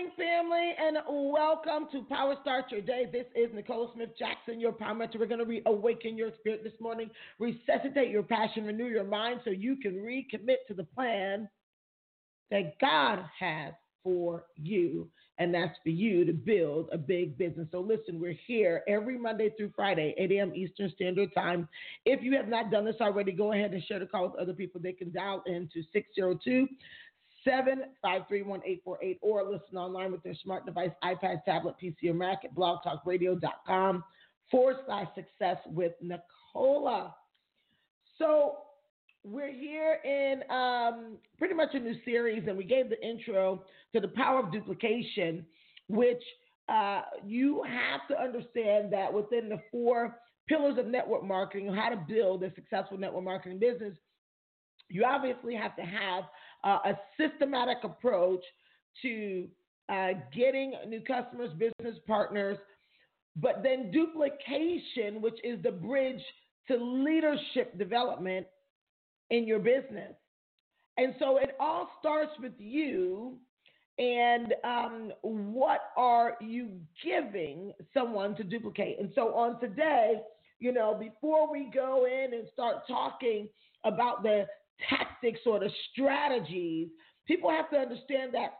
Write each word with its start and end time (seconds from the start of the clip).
Morning, 0.00 0.16
family, 0.16 0.72
and 0.78 0.96
welcome 1.08 1.86
to 1.92 2.02
Power 2.08 2.34
Start 2.40 2.66
Your 2.70 2.80
Day. 2.80 3.06
This 3.12 3.26
is 3.34 3.50
Nicole 3.54 3.90
Smith 3.94 4.10
Jackson, 4.18 4.58
your 4.58 4.72
power 4.72 4.94
mentor. 4.94 5.18
We're 5.18 5.26
going 5.26 5.40
to 5.40 5.44
reawaken 5.44 6.16
your 6.16 6.30
spirit 6.38 6.64
this 6.64 6.72
morning, 6.80 7.10
resuscitate 7.38 8.10
your 8.10 8.22
passion, 8.22 8.64
renew 8.64 8.86
your 8.86 9.04
mind 9.04 9.40
so 9.44 9.50
you 9.50 9.76
can 9.76 9.96
recommit 9.96 10.66
to 10.68 10.74
the 10.74 10.84
plan 10.84 11.48
that 12.50 12.78
God 12.80 13.24
has 13.38 13.74
for 14.02 14.44
you. 14.56 15.08
And 15.38 15.54
that's 15.54 15.76
for 15.82 15.90
you 15.90 16.24
to 16.24 16.32
build 16.32 16.88
a 16.92 16.98
big 16.98 17.36
business. 17.36 17.68
So, 17.72 17.80
listen, 17.80 18.20
we're 18.20 18.38
here 18.46 18.82
every 18.88 19.18
Monday 19.18 19.50
through 19.56 19.72
Friday, 19.74 20.14
8 20.18 20.32
a.m. 20.32 20.54
Eastern 20.54 20.90
Standard 20.94 21.34
Time. 21.34 21.68
If 22.04 22.22
you 22.22 22.36
have 22.36 22.48
not 22.48 22.70
done 22.70 22.84
this 22.84 22.96
already, 23.00 23.32
go 23.32 23.52
ahead 23.52 23.72
and 23.72 23.82
share 23.84 23.98
the 23.98 24.06
call 24.06 24.28
with 24.28 24.40
other 24.40 24.52
people. 24.52 24.80
They 24.82 24.92
can 24.92 25.12
dial 25.12 25.42
into 25.46 25.82
602 25.92 26.68
7531848 27.46 29.18
or 29.20 29.44
listen 29.44 29.76
online 29.76 30.12
with 30.12 30.22
their 30.22 30.34
smart 30.42 30.66
device, 30.66 30.90
iPad, 31.02 31.44
tablet, 31.44 31.74
PC, 31.82 32.10
or 32.10 32.14
Mac 32.14 32.44
at 32.44 32.54
blogtalkradio.com 32.54 34.04
forward 34.50 34.76
slash 34.86 35.06
success 35.14 35.56
with 35.66 35.92
Nicola. 36.00 37.14
So 38.18 38.56
we're 39.22 39.52
here 39.52 39.98
in 40.04 40.42
um, 40.50 41.16
pretty 41.38 41.54
much 41.54 41.70
a 41.74 41.78
new 41.78 41.94
series, 42.04 42.44
and 42.48 42.56
we 42.56 42.64
gave 42.64 42.90
the 42.90 43.00
intro 43.06 43.64
to 43.94 44.00
the 44.00 44.08
power 44.08 44.40
of 44.40 44.52
duplication, 44.52 45.44
which 45.88 46.22
uh, 46.68 47.02
you 47.26 47.62
have 47.64 48.06
to 48.08 48.22
understand 48.22 48.92
that 48.92 49.12
within 49.12 49.48
the 49.48 49.60
four 49.70 50.18
pillars 50.48 50.78
of 50.78 50.86
network 50.86 51.24
marketing, 51.24 51.72
how 51.72 51.88
to 51.88 52.04
build 52.08 52.42
a 52.42 52.54
successful 52.54 52.98
network 52.98 53.24
marketing 53.24 53.58
business, 53.58 53.94
you 54.88 55.04
obviously 55.04 55.54
have 55.54 55.76
to 55.76 55.82
have 55.82 56.24
uh, 56.64 56.78
a 56.84 56.98
systematic 57.18 57.78
approach 57.84 58.42
to 59.02 59.48
uh, 59.88 60.08
getting 60.34 60.74
new 60.88 61.00
customers, 61.00 61.50
business 61.58 61.98
partners, 62.06 62.58
but 63.36 63.62
then 63.62 63.90
duplication, 63.90 65.20
which 65.20 65.38
is 65.44 65.62
the 65.62 65.70
bridge 65.70 66.22
to 66.68 66.76
leadership 66.76 67.76
development 67.78 68.46
in 69.30 69.46
your 69.46 69.58
business. 69.58 70.14
And 70.96 71.14
so 71.18 71.38
it 71.38 71.56
all 71.58 71.90
starts 72.00 72.32
with 72.40 72.52
you 72.58 73.38
and 73.98 74.54
um, 74.64 75.12
what 75.20 75.90
are 75.96 76.36
you 76.40 76.70
giving 77.04 77.72
someone 77.92 78.34
to 78.36 78.44
duplicate? 78.44 78.98
And 78.98 79.10
so 79.14 79.34
on 79.34 79.60
today, 79.60 80.22
you 80.58 80.72
know, 80.72 80.96
before 80.98 81.50
we 81.50 81.70
go 81.72 82.06
in 82.06 82.32
and 82.32 82.48
start 82.52 82.86
talking 82.88 83.48
about 83.84 84.22
the 84.22 84.46
tactics 84.88 85.40
or 85.46 85.58
the 85.58 85.70
strategies, 85.92 86.88
people 87.26 87.50
have 87.50 87.70
to 87.70 87.76
understand 87.76 88.32
that 88.34 88.54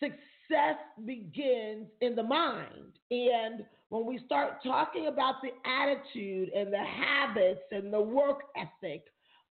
success 0.00 0.76
begins 1.04 1.86
in 2.00 2.14
the 2.14 2.22
mind. 2.22 2.98
And 3.10 3.64
when 3.90 4.06
we 4.06 4.20
start 4.24 4.62
talking 4.62 5.06
about 5.06 5.36
the 5.42 5.50
attitude 5.68 6.50
and 6.50 6.72
the 6.72 6.78
habits 6.78 7.62
and 7.70 7.92
the 7.92 8.00
work 8.00 8.42
ethic, 8.56 9.04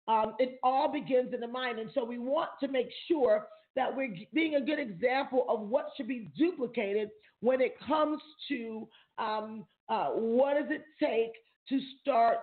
um, 0.07 0.35
it 0.39 0.59
all 0.63 0.91
begins 0.91 1.33
in 1.33 1.39
the 1.39 1.47
mind. 1.47 1.79
And 1.79 1.89
so 1.93 2.03
we 2.03 2.19
want 2.19 2.49
to 2.59 2.67
make 2.67 2.89
sure 3.07 3.47
that 3.75 3.95
we're 3.95 4.15
being 4.33 4.55
a 4.55 4.61
good 4.61 4.79
example 4.79 5.45
of 5.49 5.61
what 5.61 5.89
should 5.97 6.07
be 6.07 6.29
duplicated 6.37 7.09
when 7.41 7.59
it 7.59 7.75
comes 7.85 8.21
to 8.49 8.87
um, 9.17 9.65
uh, 9.89 10.09
what 10.09 10.55
does 10.55 10.71
it 10.71 10.83
take 10.99 11.33
to 11.69 11.79
start 12.01 12.39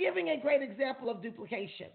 giving 0.00 0.30
a 0.30 0.40
great 0.40 0.62
example 0.62 1.10
of 1.10 1.22
duplication. 1.22 1.88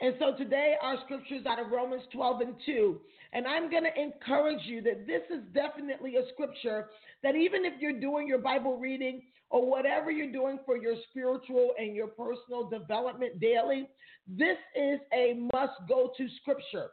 And 0.00 0.14
so 0.18 0.36
today 0.36 0.74
our 0.82 0.96
scripture 1.04 1.36
is 1.36 1.46
out 1.46 1.60
of 1.60 1.70
Romans 1.70 2.02
12 2.12 2.40
and 2.40 2.54
2. 2.66 3.00
And 3.32 3.46
I'm 3.46 3.70
going 3.70 3.84
to 3.84 4.00
encourage 4.00 4.64
you 4.64 4.82
that 4.82 5.06
this 5.06 5.22
is 5.30 5.44
definitely 5.52 6.16
a 6.16 6.22
scripture 6.32 6.88
that 7.22 7.36
even 7.36 7.64
if 7.64 7.74
you're 7.80 8.00
doing 8.00 8.26
your 8.26 8.38
Bible 8.38 8.78
reading 8.78 9.22
or 9.50 9.68
whatever 9.68 10.10
you're 10.10 10.32
doing 10.32 10.58
for 10.66 10.76
your 10.76 10.96
spiritual 11.10 11.74
and 11.78 11.94
your 11.94 12.08
personal 12.08 12.68
development 12.68 13.38
daily, 13.38 13.88
this 14.26 14.56
is 14.74 14.98
a 15.12 15.34
must 15.52 15.74
go 15.88 16.10
to 16.16 16.26
scripture. 16.40 16.88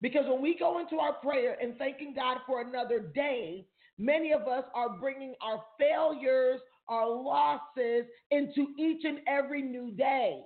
Because 0.00 0.24
when 0.26 0.42
we 0.42 0.56
go 0.58 0.80
into 0.80 0.96
our 0.96 1.14
prayer 1.14 1.56
and 1.60 1.76
thanking 1.76 2.14
God 2.14 2.38
for 2.46 2.62
another 2.62 3.00
day, 3.14 3.66
many 3.98 4.32
of 4.32 4.42
us 4.42 4.64
are 4.74 4.98
bringing 4.98 5.34
our 5.40 5.62
failures, 5.78 6.60
our 6.88 7.08
losses 7.08 8.06
into 8.30 8.68
each 8.78 9.04
and 9.04 9.18
every 9.26 9.62
new 9.62 9.90
day. 9.92 10.40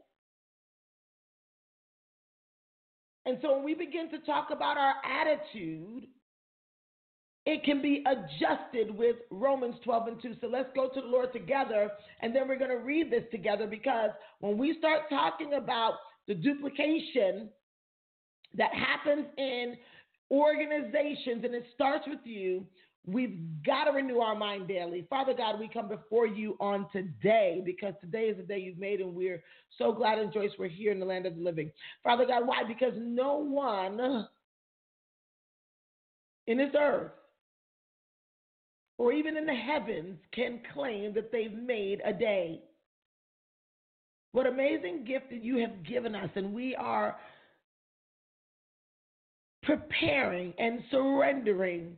And 3.25 3.39
so 3.41 3.55
when 3.55 3.65
we 3.65 3.75
begin 3.75 4.11
to 4.11 4.19
talk 4.21 4.49
about 4.51 4.77
our 4.77 4.95
attitude, 5.05 6.07
it 7.45 7.65
can 7.65 7.83
be 7.83 8.05
adjusted 8.07 8.97
with 8.97 9.17
Romans 9.31 9.77
12 9.85 10.07
and 10.09 10.23
2. 10.23 10.35
So 10.41 10.47
let's 10.47 10.71
go 10.75 10.89
to 10.89 11.01
the 11.01 11.07
Lord 11.07 11.33
together, 11.33 11.91
and 12.21 12.35
then 12.35 12.47
we're 12.49 12.59
going 12.59 12.71
to 12.71 12.85
read 12.85 13.11
this 13.11 13.25
together 13.31 13.67
because 13.67 14.11
when 14.41 14.59
we 14.59 14.77
start 14.79 15.03
talking 15.09 15.55
about 15.55 15.95
the 16.29 16.35
duplication 16.35 17.49
that 18.55 18.71
happens 18.73 19.27
in 19.39 19.77
organizations, 20.31 21.45
and 21.45 21.55
it 21.55 21.65
starts 21.75 22.07
with 22.07 22.21
you, 22.25 22.65
We've 23.05 23.41
got 23.67 23.85
to 23.85 23.91
renew 23.91 24.19
our 24.19 24.37
mind 24.37 24.69
daily. 24.69 25.07
Father 25.11 25.35
God, 25.35 25.59
we 25.59 25.69
come 25.69 25.89
before 25.89 26.27
you 26.27 26.57
on 26.61 26.87
today 26.93 27.61
because 27.65 27.95
today 28.01 28.27
is 28.27 28.37
the 28.37 28.45
day 28.45 28.61
you've 28.61 28.79
made, 28.79 29.01
and 29.01 29.15
we're 29.15 29.43
so 29.77 29.93
glad 29.93 30.19
and 30.19 30.33
joyous 30.33 30.53
we're 30.59 30.69
here 30.69 30.93
in 30.93 31.01
the 31.01 31.07
land 31.07 31.27
of 31.27 31.37
the 31.37 31.43
living. 31.43 31.73
Father 32.05 32.25
God, 32.27 32.47
why? 32.47 32.63
Because 32.67 32.93
no 32.97 33.39
one 33.39 34.29
in 36.47 36.59
this 36.59 36.71
earth 36.79 37.13
or 38.99 39.13
even 39.13 39.37
in 39.37 39.47
the 39.47 39.55
heavens 39.55 40.17
can 40.33 40.61
claim 40.73 41.13
that 41.15 41.33
they've 41.33 41.55
made 41.55 42.01
a 42.05 42.13
day. 42.13 42.61
What 44.31 44.47
amazing 44.47 45.05
gift 45.05 45.31
that 45.31 45.43
you 45.43 45.59
have 45.59 45.83
given 45.83 46.15
us, 46.15 46.31
and 46.37 46.55
we 46.55 46.77
are 46.77 47.17
preparing 49.65 50.55
and 50.59 50.85
surrendering 50.91 51.97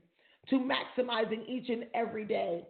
to 0.51 0.57
maximizing 0.57 1.49
each 1.49 1.69
and 1.69 1.85
every 1.95 2.25
day. 2.25 2.65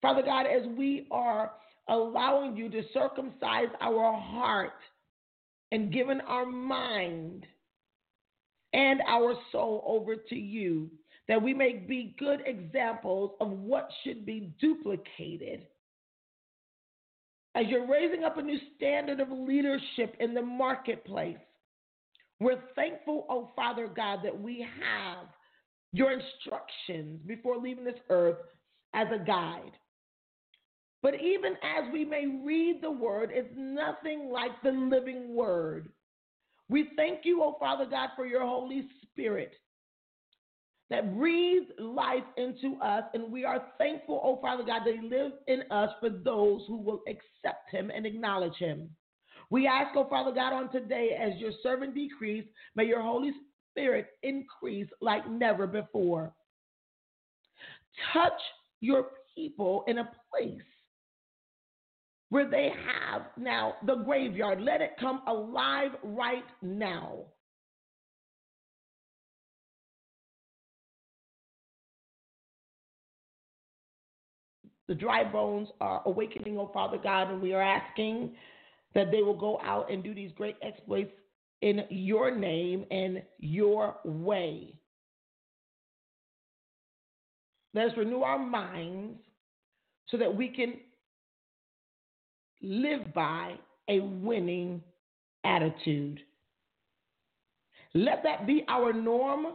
Father 0.00 0.22
God, 0.22 0.46
as 0.46 0.66
we 0.76 1.06
are 1.10 1.52
allowing 1.88 2.56
you 2.56 2.68
to 2.70 2.82
circumcise 2.92 3.68
our 3.80 4.12
heart 4.12 4.72
and 5.72 5.92
giving 5.92 6.20
our 6.20 6.46
mind 6.46 7.46
and 8.72 9.00
our 9.08 9.34
soul 9.50 9.82
over 9.86 10.14
to 10.16 10.34
you, 10.34 10.90
that 11.26 11.42
we 11.42 11.52
may 11.52 11.72
be 11.74 12.14
good 12.18 12.40
examples 12.46 13.32
of 13.40 13.50
what 13.50 13.90
should 14.02 14.24
be 14.24 14.52
duplicated. 14.60 15.66
As 17.54 17.66
you're 17.68 17.90
raising 17.90 18.24
up 18.24 18.38
a 18.38 18.42
new 18.42 18.58
standard 18.76 19.20
of 19.20 19.30
leadership 19.30 20.14
in 20.20 20.32
the 20.32 20.42
marketplace, 20.42 21.36
we're 22.40 22.60
thankful, 22.76 23.26
oh 23.28 23.50
Father 23.56 23.88
God, 23.88 24.20
that 24.22 24.40
we 24.40 24.60
have 24.60 25.26
your 25.92 26.12
instructions 26.12 27.20
before 27.26 27.56
leaving 27.56 27.84
this 27.84 27.94
earth 28.10 28.38
as 28.94 29.06
a 29.14 29.24
guide. 29.24 29.72
But 31.02 31.14
even 31.14 31.52
as 31.62 31.92
we 31.92 32.04
may 32.04 32.26
read 32.44 32.80
the 32.82 32.90
word, 32.90 33.30
it's 33.32 33.52
nothing 33.56 34.30
like 34.32 34.50
the 34.62 34.72
living 34.72 35.34
word. 35.34 35.90
We 36.68 36.90
thank 36.96 37.20
you, 37.24 37.42
oh 37.42 37.56
Father 37.58 37.86
God, 37.86 38.10
for 38.16 38.26
your 38.26 38.44
Holy 38.44 38.86
Spirit 39.02 39.52
that 40.90 41.16
breathes 41.16 41.70
life 41.78 42.24
into 42.36 42.76
us. 42.82 43.04
And 43.14 43.30
we 43.30 43.44
are 43.44 43.66
thankful, 43.78 44.20
oh 44.24 44.40
Father 44.40 44.64
God, 44.64 44.82
that 44.84 44.94
He 44.94 45.08
lives 45.08 45.34
in 45.46 45.62
us 45.70 45.90
for 46.00 46.10
those 46.10 46.62
who 46.66 46.76
will 46.76 47.02
accept 47.08 47.70
Him 47.70 47.90
and 47.94 48.06
acknowledge 48.06 48.56
Him. 48.58 48.88
We 49.50 49.66
ask, 49.66 49.96
oh 49.96 50.08
Father 50.08 50.32
God, 50.32 50.52
on 50.52 50.70
today, 50.70 51.18
as 51.18 51.38
your 51.40 51.52
servant 51.62 51.94
decrease, 51.94 52.44
may 52.74 52.84
your 52.84 53.02
Holy 53.02 53.32
Spirit 53.78 54.08
increase 54.24 54.88
like 55.00 55.30
never 55.30 55.66
before. 55.66 56.32
Touch 58.12 58.40
your 58.80 59.06
people 59.34 59.84
in 59.86 59.98
a 59.98 60.10
place 60.32 60.60
where 62.30 62.50
they 62.50 62.72
have 62.86 63.22
now 63.36 63.74
the 63.86 63.94
graveyard. 63.94 64.60
Let 64.60 64.80
it 64.80 64.92
come 64.98 65.22
alive 65.28 65.92
right 66.02 66.44
now. 66.60 67.18
The 74.88 74.94
dry 74.94 75.22
bones 75.22 75.68
are 75.80 76.02
awakening, 76.06 76.58
oh 76.58 76.70
Father 76.72 76.98
God, 77.00 77.30
and 77.30 77.42
we 77.42 77.52
are 77.52 77.62
asking 77.62 78.34
that 78.94 79.10
they 79.12 79.22
will 79.22 79.38
go 79.38 79.60
out 79.62 79.92
and 79.92 80.02
do 80.02 80.14
these 80.14 80.32
great 80.34 80.56
exploits 80.62 81.12
in 81.62 81.84
your 81.90 82.34
name 82.34 82.84
and 82.90 83.22
your 83.38 83.96
way. 84.04 84.74
Let 87.74 87.88
us 87.88 87.96
renew 87.96 88.22
our 88.22 88.38
minds 88.38 89.18
so 90.08 90.16
that 90.16 90.34
we 90.34 90.48
can 90.48 90.74
live 92.62 93.12
by 93.14 93.54
a 93.88 94.00
winning 94.00 94.82
attitude. 95.44 96.20
Let 97.94 98.22
that 98.22 98.46
be 98.46 98.64
our 98.68 98.92
norm. 98.92 99.46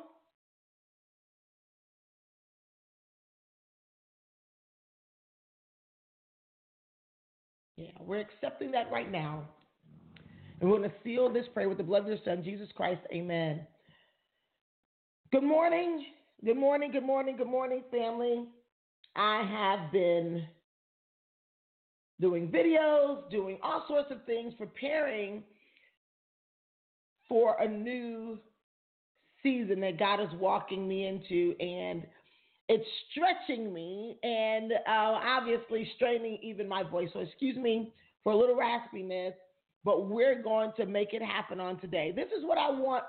Yeah, 7.78 7.90
we're 8.00 8.20
accepting 8.20 8.72
that 8.72 8.92
right 8.92 9.12
now. 9.12 9.44
We're 10.63 10.77
going 10.77 10.89
to 10.89 10.95
seal 11.04 11.31
this 11.31 11.45
prayer 11.54 11.68
with 11.68 11.77
the 11.77 11.83
blood 11.83 12.04
of 12.04 12.07
your 12.07 12.18
Son, 12.24 12.42
Jesus 12.42 12.69
Christ. 12.74 13.01
Amen. 13.13 13.68
Good 15.33 15.44
morning. 15.44 16.06
Good 16.45 16.56
morning. 16.56 16.89
Good 16.89 17.04
morning. 17.04 17.36
Good 17.36 17.48
morning, 17.48 17.83
family. 17.92 18.45
I 19.13 19.44
have 19.45 19.92
been 19.92 20.45
doing 22.21 22.48
videos, 22.48 23.30
doing 23.30 23.57
all 23.62 23.83
sorts 23.89 24.10
of 24.10 24.24
things, 24.25 24.54
preparing 24.57 25.44
for 27.27 27.57
a 27.60 27.68
new 27.68 28.39
season 29.42 29.81
that 29.81 30.00
God 30.00 30.21
is 30.21 30.30
walking 30.39 30.88
me 30.88 31.07
into. 31.07 31.56
And 31.60 32.04
it's 32.69 32.88
stretching 33.12 33.74
me 33.74 34.18
and 34.24 34.71
uh, 34.71 34.77
obviously 34.88 35.92
straining 35.98 36.39
even 36.42 36.69
my 36.69 36.83
voice. 36.83 37.10
So, 37.12 37.19
excuse 37.19 37.57
me 37.57 37.92
for 38.24 38.31
a 38.31 38.38
little 38.38 38.56
raspiness, 38.56 39.33
but 39.84 40.08
we're 40.08 40.42
going 40.42 40.72
to 40.78 40.86
make 40.86 41.14
it 41.14 41.22
happen 41.22 41.60
on 41.60 41.80
today. 41.80 42.12
This 42.16 42.28
is 42.38 42.46
what 42.46 42.58
I 42.58 42.70
want 42.70 43.04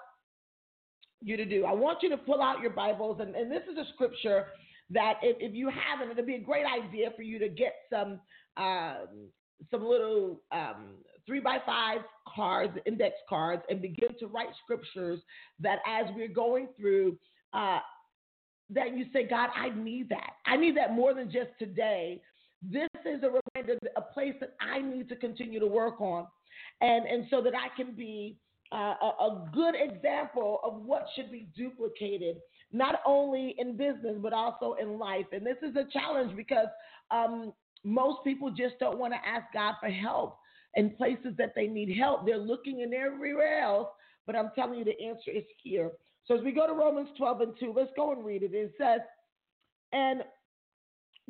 you 1.23 1.37
to 1.37 1.45
do. 1.45 1.65
I 1.65 1.73
want 1.73 2.03
you 2.03 2.11
to 2.11 2.17
pull 2.17 2.43
out 2.43 2.61
your 2.61 2.71
Bibles, 2.71 3.21
and, 3.21 3.35
and 3.35 3.51
this 3.51 3.63
is 3.71 3.79
a 3.79 3.85
scripture 3.95 4.47
that 4.91 5.15
if, 5.23 5.37
if 5.41 5.55
you 5.55 5.71
haven't, 5.71 6.13
it'll 6.13 6.27
be 6.27 6.35
a 6.35 6.41
great 6.41 6.67
idea 6.67 7.11
for 7.17 7.23
you 7.23 7.39
to 7.39 7.49
get 7.49 7.75
some 7.91 8.21
um, 8.57 9.29
some 9.71 9.85
little 9.85 10.41
um, 10.53 10.97
three 11.27 11.41
by 11.41 11.59
five 11.65 12.01
cards, 12.35 12.77
index 12.87 13.17
cards, 13.29 13.63
and 13.69 13.81
begin 13.81 14.11
to 14.19 14.27
write 14.27 14.49
scriptures 14.63 15.21
that 15.61 15.79
as 15.87 16.07
we're 16.15 16.29
going 16.29 16.69
through, 16.77 17.17
uh, 17.53 17.79
that 18.71 18.97
you 18.97 19.07
say, 19.13 19.27
God, 19.27 19.51
I 19.57 19.71
need 19.71 20.09
that. 20.11 20.33
I 20.47 20.57
need 20.57 20.77
that 20.77 20.93
more 20.93 21.15
than 21.15 21.31
just 21.31 21.51
today. 21.59 22.21
This 22.63 22.89
is 23.05 23.23
a 23.23 23.31
reminder, 23.57 23.79
a 23.97 24.01
place 24.01 24.35
that 24.41 24.55
I 24.61 24.81
need 24.81 25.09
to 25.11 25.17
continue 25.17 25.61
to 25.61 25.67
work 25.67 26.01
on, 26.01 26.27
and 26.81 27.07
and 27.07 27.27
so 27.31 27.43
that 27.43 27.55
I 27.55 27.75
can 27.77 27.95
be 27.95 28.37
uh, 28.73 28.95
a, 29.01 29.07
a 29.21 29.51
good 29.53 29.75
example 29.77 30.61
of 30.65 30.83
what 30.83 31.07
should 31.15 31.31
be 31.31 31.49
duplicated, 31.57 32.37
not 32.73 32.97
only 33.07 33.55
in 33.59 33.77
business 33.77 34.17
but 34.21 34.33
also 34.33 34.75
in 34.81 34.99
life. 34.99 35.27
And 35.33 35.47
this 35.47 35.59
is 35.63 35.77
a 35.77 35.85
challenge 35.93 36.37
because 36.37 36.69
um, 37.11 37.53
most 37.85 38.25
people 38.25 38.51
just 38.51 38.79
don't 38.81 38.99
want 38.99 39.13
to 39.13 39.29
ask 39.29 39.45
God 39.53 39.75
for 39.81 39.91
help 39.91 40.39
in 40.75 40.91
places 40.91 41.35
that 41.39 41.53
they 41.55 41.67
need 41.67 41.97
help. 41.97 42.27
They're 42.27 42.39
looking 42.39 42.81
in 42.81 42.93
everywhere 42.93 43.61
else, 43.61 43.89
but 44.27 44.35
I'm 44.35 44.51
telling 44.55 44.79
you, 44.79 44.85
the 44.85 45.01
answer 45.01 45.31
is 45.31 45.45
here. 45.63 45.91
So 46.27 46.37
as 46.37 46.43
we 46.43 46.53
go 46.53 46.67
to 46.67 46.73
Romans 46.73 47.11
12 47.17 47.41
and 47.43 47.53
2, 47.61 47.75
let's 47.77 47.91
go 47.97 48.13
and 48.13 48.25
read 48.25 48.43
it. 48.43 48.55
It 48.55 48.73
says, 48.79 49.01
And 49.93 50.23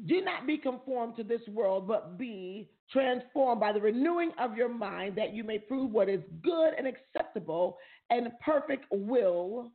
do 0.06 0.20
not 0.22 0.46
be 0.46 0.56
conformed 0.56 1.16
to 1.16 1.24
this 1.24 1.40
world, 1.48 1.88
but 1.88 2.16
be 2.16 2.70
transformed 2.92 3.60
by 3.60 3.72
the 3.72 3.80
renewing 3.80 4.30
of 4.38 4.56
your 4.56 4.68
mind, 4.68 5.16
that 5.16 5.34
you 5.34 5.44
may 5.44 5.58
prove 5.58 5.90
what 5.90 6.08
is 6.08 6.20
good 6.42 6.74
and 6.76 6.86
acceptable 6.86 7.78
and 8.10 8.28
perfect 8.44 8.84
will 8.90 9.70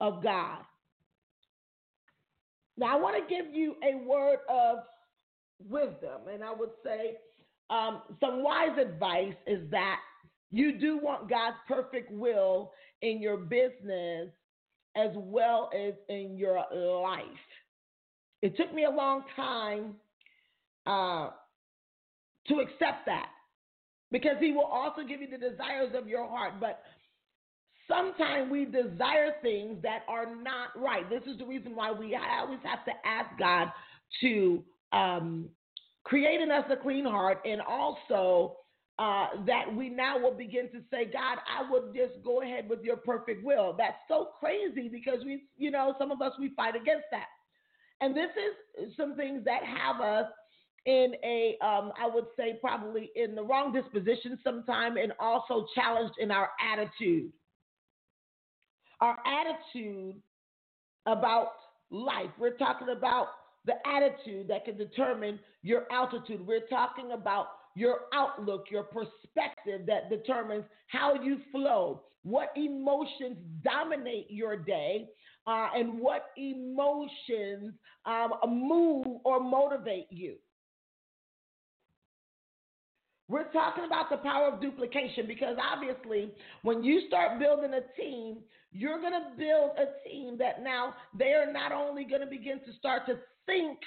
of 0.00 0.22
God. 0.22 0.58
Now, 2.76 2.96
I 2.96 3.00
want 3.00 3.16
to 3.16 3.34
give 3.34 3.54
you 3.54 3.76
a 3.84 3.96
word 4.06 4.38
of 4.48 4.78
wisdom, 5.68 6.22
and 6.32 6.42
I 6.42 6.52
would 6.52 6.70
say 6.84 7.16
um, 7.70 8.02
some 8.20 8.42
wise 8.42 8.78
advice 8.80 9.34
is 9.46 9.70
that 9.70 10.00
you 10.50 10.78
do 10.78 10.98
want 10.98 11.28
God's 11.28 11.56
perfect 11.66 12.10
will 12.10 12.72
in 13.00 13.20
your 13.20 13.36
business 13.36 14.28
as 14.96 15.10
well 15.14 15.70
as 15.74 15.94
in 16.08 16.36
your 16.36 16.62
life. 17.02 17.22
It 18.42 18.56
took 18.56 18.74
me 18.74 18.84
a 18.84 18.90
long 18.90 19.24
time 19.36 19.94
uh, 20.86 21.30
to 22.48 22.60
accept 22.60 23.06
that 23.06 23.28
because 24.10 24.36
He 24.40 24.52
will 24.52 24.64
also 24.64 25.02
give 25.06 25.20
you 25.20 25.28
the 25.28 25.38
desires 25.38 25.92
of 25.94 26.08
your 26.08 26.28
heart. 26.28 26.54
But 26.60 26.82
sometimes 27.88 28.50
we 28.50 28.64
desire 28.64 29.34
things 29.42 29.82
that 29.82 30.00
are 30.08 30.34
not 30.34 30.70
right. 30.76 31.08
This 31.08 31.22
is 31.26 31.38
the 31.38 31.46
reason 31.46 31.74
why 31.74 31.92
we 31.92 32.16
always 32.16 32.60
have 32.64 32.84
to 32.84 32.92
ask 33.04 33.30
God 33.38 33.68
to 34.20 34.62
um, 34.92 35.48
create 36.04 36.40
in 36.40 36.50
us 36.50 36.64
a 36.70 36.76
clean 36.76 37.04
heart 37.04 37.40
and 37.44 37.60
also 37.60 38.56
uh, 38.98 39.28
that 39.46 39.74
we 39.74 39.88
now 39.88 40.18
will 40.18 40.34
begin 40.34 40.70
to 40.70 40.80
say, 40.90 41.06
God, 41.06 41.38
I 41.48 41.68
would 41.70 41.94
just 41.94 42.22
go 42.24 42.42
ahead 42.42 42.68
with 42.68 42.82
your 42.82 42.96
perfect 42.96 43.44
will. 43.44 43.74
That's 43.76 43.96
so 44.06 44.28
crazy 44.38 44.88
because 44.88 45.24
we, 45.24 45.44
you 45.56 45.70
know, 45.70 45.94
some 45.98 46.10
of 46.10 46.20
us, 46.20 46.32
we 46.38 46.50
fight 46.54 46.76
against 46.76 47.06
that. 47.10 47.26
And 48.00 48.16
this 48.16 48.30
is 48.36 48.96
some 48.96 49.16
things 49.16 49.44
that 49.44 49.62
have 49.64 50.00
us 50.00 50.26
in 50.86 51.14
a, 51.24 51.56
um, 51.64 51.92
I 52.00 52.08
would 52.12 52.26
say, 52.36 52.58
probably 52.60 53.10
in 53.14 53.34
the 53.34 53.42
wrong 53.42 53.72
disposition 53.72 54.38
sometime 54.42 54.96
and 54.96 55.12
also 55.20 55.66
challenged 55.74 56.14
in 56.18 56.30
our 56.30 56.50
attitude. 56.60 57.32
Our 59.00 59.16
attitude 59.26 60.16
about 61.06 61.52
life. 61.90 62.30
We're 62.38 62.56
talking 62.56 62.88
about 62.96 63.28
the 63.64 63.74
attitude 63.86 64.48
that 64.48 64.64
can 64.64 64.76
determine 64.76 65.38
your 65.62 65.86
altitude. 65.92 66.44
We're 66.46 66.66
talking 66.68 67.12
about 67.12 67.48
your 67.74 68.00
outlook, 68.12 68.66
your 68.70 68.84
perspective 68.84 69.86
that 69.86 70.10
determines 70.10 70.64
how 70.88 71.14
you 71.22 71.38
flow, 71.50 72.02
what 72.22 72.52
emotions 72.56 73.36
dominate 73.64 74.30
your 74.30 74.56
day, 74.56 75.08
uh, 75.46 75.68
and 75.74 75.98
what 75.98 76.26
emotions 76.36 77.72
um, 78.04 78.32
move 78.46 79.06
or 79.24 79.40
motivate 79.40 80.06
you. 80.10 80.36
We're 83.32 83.50
talking 83.50 83.84
about 83.86 84.10
the 84.10 84.18
power 84.18 84.48
of 84.48 84.60
duplication 84.60 85.26
because 85.26 85.56
obviously, 85.56 86.32
when 86.60 86.84
you 86.84 87.00
start 87.08 87.40
building 87.40 87.72
a 87.72 87.80
team, 87.98 88.40
you're 88.72 89.00
going 89.00 89.14
to 89.14 89.30
build 89.38 89.70
a 89.78 90.06
team 90.06 90.36
that 90.36 90.62
now 90.62 90.92
they 91.18 91.32
are 91.32 91.50
not 91.50 91.72
only 91.72 92.04
going 92.04 92.20
to 92.20 92.26
begin 92.26 92.60
to 92.66 92.72
start 92.78 93.06
to 93.06 93.14
think 93.46 93.78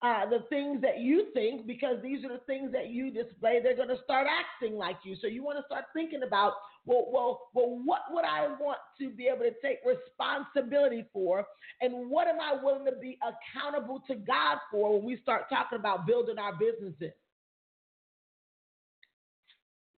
uh, 0.00 0.24
the 0.30 0.38
things 0.48 0.80
that 0.80 1.00
you 1.00 1.26
think 1.34 1.66
because 1.66 1.96
these 2.02 2.24
are 2.24 2.30
the 2.30 2.40
things 2.46 2.72
that 2.72 2.88
you 2.88 3.10
display. 3.10 3.60
They're 3.62 3.76
going 3.76 3.94
to 3.94 4.02
start 4.04 4.26
acting 4.26 4.78
like 4.78 4.96
you. 5.04 5.16
So 5.20 5.26
you 5.26 5.44
want 5.44 5.58
to 5.58 5.64
start 5.66 5.84
thinking 5.92 6.22
about, 6.26 6.54
well, 6.86 7.04
well, 7.12 7.48
well, 7.52 7.82
what 7.84 8.00
would 8.08 8.24
I 8.24 8.48
want 8.58 8.78
to 9.00 9.10
be 9.10 9.26
able 9.26 9.44
to 9.44 9.52
take 9.62 9.80
responsibility 9.84 11.04
for, 11.12 11.44
and 11.82 12.08
what 12.08 12.26
am 12.26 12.40
I 12.40 12.56
willing 12.62 12.86
to 12.86 12.98
be 12.98 13.18
accountable 13.20 14.02
to 14.08 14.14
God 14.14 14.56
for 14.70 14.96
when 14.96 15.04
we 15.04 15.18
start 15.20 15.50
talking 15.50 15.78
about 15.78 16.06
building 16.06 16.38
our 16.38 16.54
businesses? 16.56 17.12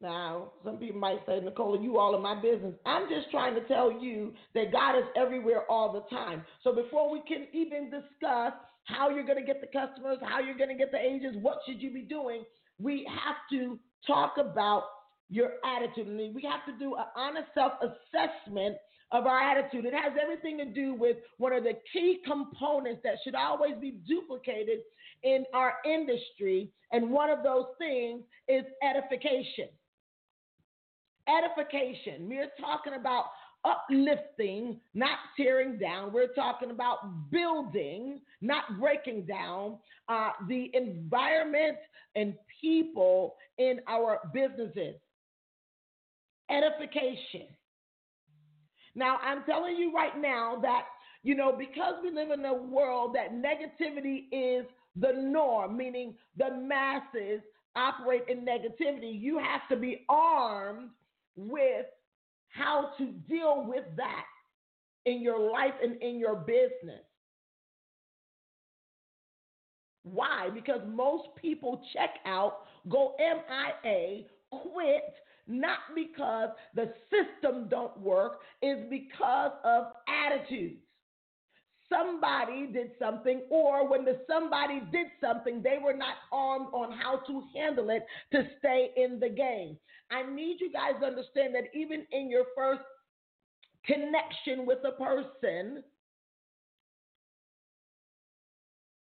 Now, 0.02 0.52
some 0.62 0.76
people 0.76 1.00
might 1.00 1.20
say, 1.26 1.40
Nicole, 1.40 1.80
you 1.80 1.98
all 1.98 2.14
in 2.14 2.22
my 2.22 2.34
business. 2.34 2.74
I'm 2.84 3.08
just 3.08 3.30
trying 3.30 3.54
to 3.54 3.66
tell 3.66 3.90
you 3.90 4.34
that 4.54 4.70
God 4.70 4.98
is 4.98 5.04
everywhere 5.16 5.62
all 5.70 5.92
the 5.92 6.14
time. 6.14 6.44
So 6.62 6.74
before 6.74 7.10
we 7.10 7.22
can 7.26 7.46
even 7.52 7.90
discuss 7.90 8.52
how 8.84 9.08
you're 9.08 9.24
going 9.24 9.38
to 9.38 9.44
get 9.44 9.60
the 9.60 9.66
customers, 9.66 10.18
how 10.22 10.40
you're 10.40 10.56
going 10.56 10.68
to 10.68 10.76
get 10.76 10.92
the 10.92 10.98
agents, 10.98 11.38
what 11.40 11.58
should 11.66 11.80
you 11.80 11.92
be 11.92 12.02
doing, 12.02 12.44
we 12.78 13.08
have 13.08 13.36
to 13.52 13.78
talk 14.06 14.34
about 14.38 14.84
your 15.28 15.52
attitude. 15.64 16.34
We 16.34 16.42
have 16.42 16.64
to 16.66 16.78
do 16.78 16.94
an 16.96 17.06
honest 17.16 17.48
self 17.54 17.72
assessment 17.80 18.76
of 19.12 19.26
our 19.26 19.40
attitude. 19.40 19.84
It 19.84 19.94
has 19.94 20.12
everything 20.20 20.58
to 20.58 20.66
do 20.66 20.94
with 20.94 21.16
one 21.38 21.52
of 21.52 21.64
the 21.64 21.74
key 21.92 22.20
components 22.26 23.00
that 23.04 23.14
should 23.24 23.34
always 23.34 23.74
be 23.80 23.92
duplicated 24.06 24.80
in 25.22 25.44
our 25.54 25.74
industry. 25.84 26.70
And 26.92 27.10
one 27.10 27.30
of 27.30 27.42
those 27.42 27.66
things 27.78 28.22
is 28.48 28.64
edification. 28.82 29.68
Edification. 31.28 32.28
We're 32.28 32.50
talking 32.60 32.94
about 32.94 33.26
uplifting, 33.64 34.80
not 34.94 35.18
tearing 35.36 35.78
down. 35.78 36.12
We're 36.12 36.32
talking 36.34 36.70
about 36.70 37.30
building, 37.30 38.20
not 38.40 38.78
breaking 38.78 39.26
down 39.26 39.78
uh, 40.08 40.30
the 40.48 40.70
environment 40.74 41.76
and 42.14 42.34
people 42.60 43.34
in 43.58 43.80
our 43.88 44.20
businesses. 44.32 44.94
Edification. 46.48 47.48
Now, 48.94 49.18
I'm 49.22 49.42
telling 49.44 49.76
you 49.76 49.92
right 49.92 50.16
now 50.16 50.58
that, 50.62 50.82
you 51.22 51.34
know, 51.34 51.52
because 51.52 51.94
we 52.02 52.10
live 52.10 52.30
in 52.30 52.44
a 52.44 52.54
world 52.54 53.14
that 53.16 53.32
negativity 53.34 54.26
is 54.30 54.64
the 54.94 55.12
norm, 55.12 55.76
meaning 55.76 56.14
the 56.36 56.56
masses 56.56 57.42
operate 57.74 58.22
in 58.28 58.38
negativity, 58.38 59.20
you 59.20 59.38
have 59.38 59.60
to 59.68 59.76
be 59.76 60.04
armed 60.08 60.88
with 61.36 61.86
how 62.48 62.90
to 62.98 63.06
deal 63.28 63.64
with 63.66 63.84
that 63.96 64.24
in 65.04 65.20
your 65.20 65.38
life 65.50 65.74
and 65.82 66.00
in 66.02 66.18
your 66.18 66.36
business. 66.36 67.04
Why? 70.02 70.48
Because 70.54 70.80
most 70.86 71.28
people 71.40 71.82
check 71.92 72.10
out, 72.24 72.66
go 72.88 73.14
MIA, 73.18 74.22
quit, 74.50 75.14
not 75.48 75.78
because 75.94 76.50
the 76.74 76.92
system 77.10 77.68
don't 77.68 77.98
work, 78.00 78.40
is 78.62 78.78
because 78.88 79.52
of 79.64 79.86
attitudes 80.08 80.85
somebody 81.88 82.66
did 82.72 82.90
something, 82.98 83.42
or 83.50 83.88
when 83.88 84.04
the 84.04 84.20
somebody 84.28 84.80
did 84.92 85.06
something, 85.20 85.62
they 85.62 85.78
were 85.82 85.96
not 85.96 86.14
armed 86.32 86.68
on 86.72 86.92
how 86.92 87.18
to 87.26 87.42
handle 87.54 87.90
it 87.90 88.04
to 88.32 88.46
stay 88.58 88.90
in 88.96 89.20
the 89.20 89.28
game. 89.28 89.76
I 90.10 90.22
need 90.22 90.58
you 90.60 90.72
guys 90.72 90.94
to 91.00 91.06
understand 91.06 91.54
that 91.54 91.64
even 91.74 92.06
in 92.12 92.30
your 92.30 92.44
first 92.56 92.82
connection 93.84 94.66
with 94.66 94.78
a 94.84 94.92
person, 94.92 95.82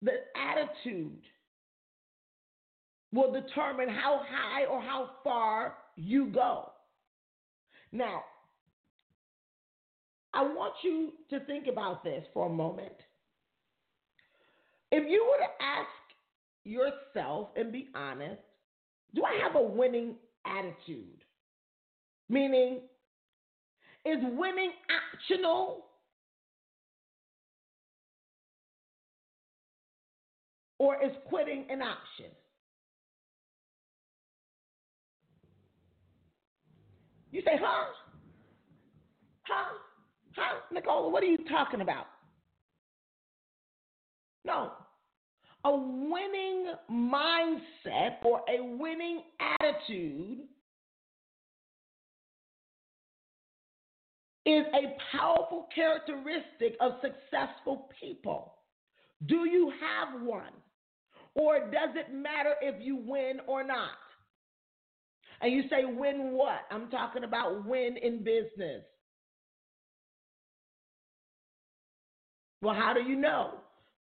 the 0.02 0.14
attitude 0.36 1.22
will 3.14 3.32
determine 3.32 3.90
how 3.90 4.22
high 4.30 4.66
or 4.66 4.82
how 4.82 5.10
far 5.24 5.78
you 5.96 6.28
go. 6.28 6.72
Now, 7.92 8.24
I 10.38 10.44
want 10.44 10.74
you 10.84 11.14
to 11.32 11.40
think 11.46 11.66
about 11.66 12.04
this 12.04 12.24
for 12.32 12.46
a 12.46 12.50
moment. 12.50 12.94
If 14.92 15.10
you 15.10 15.26
were 15.26 15.44
to 15.44 15.66
ask 15.66 15.90
yourself 16.64 17.50
and 17.56 17.72
be 17.72 17.88
honest, 17.96 18.40
do 19.16 19.24
I 19.24 19.42
have 19.42 19.56
a 19.56 19.64
winning 19.64 20.14
attitude? 20.46 21.24
Meaning, 22.30 22.82
is 24.06 24.18
winning 24.22 24.74
optional? 25.16 25.88
Or 30.78 31.04
is 31.04 31.14
quitting 31.26 31.66
an 31.72 31.82
option? 31.82 32.32
You 37.32 37.42
say, 37.42 37.60
huh? 37.60 37.86
Huh, 40.38 40.60
Nicole, 40.72 41.12
what 41.12 41.24
are 41.24 41.28
you 41.28 41.40
talking 41.50 41.82
about? 41.82 42.06
No. 44.46 44.72
A 45.66 45.76
winning 45.76 46.74
mindset 46.90 48.24
or 48.24 48.42
a 48.48 48.64
winning 48.64 49.24
attitude 49.60 50.42
is 54.46 54.64
a 54.74 55.18
powerful 55.18 55.68
characteristic 55.74 56.78
of 56.80 56.94
successful 57.02 57.90
people. 58.00 58.54
Do 59.26 59.46
you 59.50 59.74
have 59.82 60.22
one? 60.22 60.54
Or 61.34 61.60
does 61.60 61.90
it 61.96 62.14
matter 62.14 62.54
if 62.62 62.76
you 62.80 62.96
win 62.96 63.40
or 63.48 63.64
not? 63.64 63.90
And 65.42 65.52
you 65.52 65.64
say, 65.64 65.84
win 65.84 66.32
what? 66.32 66.62
I'm 66.72 66.90
talking 66.90 67.24
about 67.24 67.66
win 67.66 67.98
in 68.02 68.24
business. 68.24 68.84
Well, 72.68 72.76
how 72.76 72.94
do 72.94 73.00
you 73.00 73.16
know? 73.16 73.52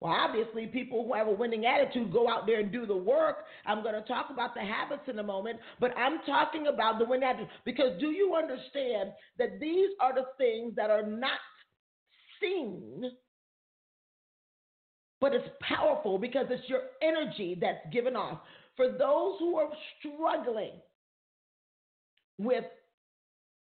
Well, 0.01 0.11
obviously, 0.11 0.67
people 0.67 1.05
who 1.05 1.13
have 1.13 1.27
a 1.27 1.31
winning 1.31 1.65
attitude 1.65 2.11
go 2.11 2.27
out 2.27 2.45
there 2.45 2.59
and 2.59 2.69
do 2.69 2.85
the 2.85 2.97
work. 2.97 3.45
I'm 3.65 3.81
going 3.81 3.95
to 3.95 4.01
talk 4.01 4.25
about 4.29 4.55
the 4.55 4.59
habits 4.59 5.03
in 5.07 5.17
a 5.19 5.23
moment, 5.23 5.57
but 5.79 5.97
I'm 5.97 6.19
talking 6.25 6.67
about 6.67 6.99
the 6.99 7.05
winning 7.05 7.29
attitude 7.29 7.47
because 7.63 7.97
do 7.97 8.07
you 8.07 8.35
understand 8.35 9.11
that 9.39 9.61
these 9.61 9.91
are 10.01 10.13
the 10.13 10.25
things 10.37 10.75
that 10.75 10.89
are 10.89 11.05
not 11.07 11.39
seen, 12.41 13.09
but 15.21 15.33
it's 15.33 15.47
powerful 15.61 16.17
because 16.17 16.47
it's 16.49 16.67
your 16.67 16.81
energy 17.01 17.57
that's 17.61 17.87
given 17.93 18.17
off. 18.17 18.41
For 18.75 18.89
those 18.89 19.39
who 19.39 19.55
are 19.55 19.69
struggling 19.97 20.73
with 22.37 22.65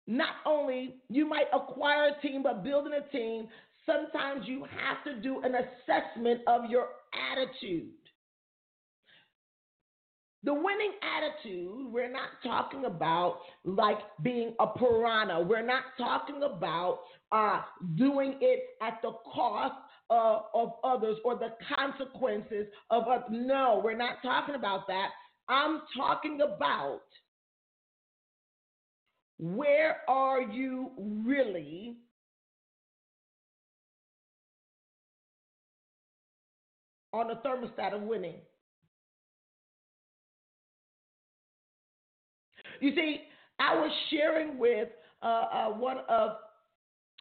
not 0.08 0.36
only 0.46 0.96
you 1.10 1.28
might 1.28 1.48
acquire 1.52 2.08
a 2.08 2.22
team, 2.26 2.42
but 2.42 2.64
building 2.64 2.94
a 2.94 3.12
team, 3.12 3.48
sometimes 3.88 4.46
you 4.46 4.64
have 4.64 5.02
to 5.04 5.20
do 5.20 5.40
an 5.42 5.54
assessment 5.54 6.40
of 6.46 6.70
your 6.70 6.88
attitude. 7.32 7.88
The 10.44 10.54
winning 10.54 10.92
attitude, 11.02 11.92
we're 11.92 12.12
not 12.12 12.28
talking 12.44 12.84
about 12.84 13.40
like 13.64 13.98
being 14.22 14.54
a 14.60 14.66
piranha. 14.68 15.42
We're 15.42 15.66
not 15.66 15.82
talking 15.98 16.42
about 16.44 17.00
uh, 17.32 17.62
doing 17.96 18.36
it 18.40 18.60
at 18.80 19.00
the 19.02 19.12
cost 19.34 19.74
uh, 20.10 20.40
of 20.54 20.74
others 20.84 21.16
or 21.24 21.36
the 21.36 21.54
consequences 21.76 22.66
of 22.90 23.08
us. 23.08 23.22
No, 23.30 23.80
we're 23.82 23.96
not 23.96 24.22
talking 24.22 24.54
about 24.54 24.86
that. 24.86 25.08
I'm 25.48 25.82
talking 25.96 26.40
about 26.40 27.00
where 29.38 29.98
are 30.08 30.42
you 30.42 30.90
really 30.98 31.96
on 37.18 37.28
the 37.28 37.34
thermostat 37.34 37.94
of 37.94 38.02
winning. 38.02 38.36
You 42.80 42.94
see, 42.94 43.22
I 43.58 43.74
was 43.74 43.90
sharing 44.10 44.58
with 44.58 44.88
uh, 45.22 45.26
uh, 45.26 45.68
one 45.70 45.98
of 46.08 46.36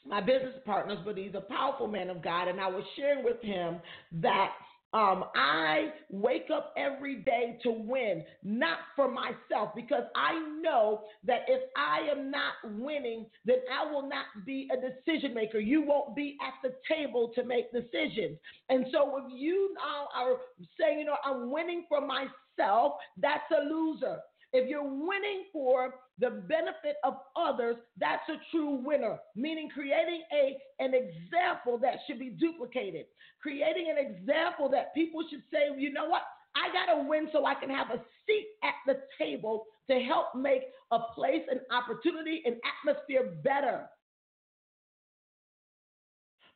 my 0.05 0.21
business 0.21 0.53
partners, 0.65 0.99
but 1.03 1.17
he's 1.17 1.33
a 1.33 1.41
powerful 1.41 1.87
man 1.87 2.09
of 2.09 2.23
God, 2.23 2.47
and 2.47 2.61
I 2.61 2.67
was 2.67 2.83
sharing 2.95 3.25
with 3.25 3.41
him 3.41 3.79
that 4.21 4.51
um, 4.93 5.25
I 5.35 5.89
wake 6.09 6.47
up 6.53 6.73
every 6.77 7.17
day 7.17 7.59
to 7.63 7.71
win, 7.71 8.23
not 8.43 8.79
for 8.95 9.11
myself, 9.11 9.75
because 9.75 10.03
I 10.15 10.39
know 10.61 11.03
that 11.25 11.41
if 11.47 11.61
I 11.75 12.09
am 12.09 12.31
not 12.31 12.53
winning, 12.63 13.25
then 13.45 13.57
I 13.71 13.91
will 13.91 14.07
not 14.07 14.25
be 14.45 14.69
a 14.71 14.77
decision 14.77 15.33
maker. 15.33 15.59
You 15.59 15.81
won't 15.81 16.15
be 16.15 16.37
at 16.41 16.53
the 16.63 16.75
table 16.87 17.31
to 17.35 17.43
make 17.43 17.71
decisions. 17.73 18.37
And 18.69 18.85
so 18.91 19.17
if 19.17 19.33
you 19.35 19.75
now 19.75 20.07
are 20.15 20.37
saying, 20.79 20.99
you 20.99 21.05
know, 21.05 21.17
I'm 21.25 21.51
winning 21.51 21.85
for 21.89 21.99
myself, 21.99 22.93
that's 23.17 23.51
a 23.51 23.63
loser. 23.65 24.19
If 24.53 24.69
you're 24.69 24.83
winning 24.83 25.45
for 25.51 25.95
the 26.19 26.29
benefit 26.29 26.95
of 27.03 27.15
others, 27.35 27.75
that's 27.99 28.27
a 28.29 28.37
true 28.49 28.75
winner, 28.83 29.17
meaning 29.35 29.69
creating 29.73 30.21
a, 30.33 30.57
an 30.79 30.93
example 30.93 31.77
that 31.79 31.95
should 32.07 32.19
be 32.19 32.29
duplicated, 32.29 33.05
creating 33.41 33.87
an 33.91 33.97
example 33.97 34.69
that 34.69 34.93
people 34.95 35.23
should 35.29 35.43
say, 35.51 35.69
you 35.77 35.91
know 35.91 36.07
what? 36.07 36.21
I 36.55 36.73
got 36.73 36.93
to 36.95 37.07
win 37.07 37.27
so 37.31 37.45
I 37.45 37.53
can 37.55 37.69
have 37.69 37.91
a 37.91 38.01
seat 38.25 38.47
at 38.63 38.73
the 38.87 38.99
table 39.19 39.65
to 39.91 39.99
help 39.99 40.33
make 40.33 40.63
a 40.91 40.99
place, 41.13 41.43
an 41.51 41.59
opportunity, 41.71 42.41
an 42.45 42.59
atmosphere 42.81 43.35
better. 43.43 43.87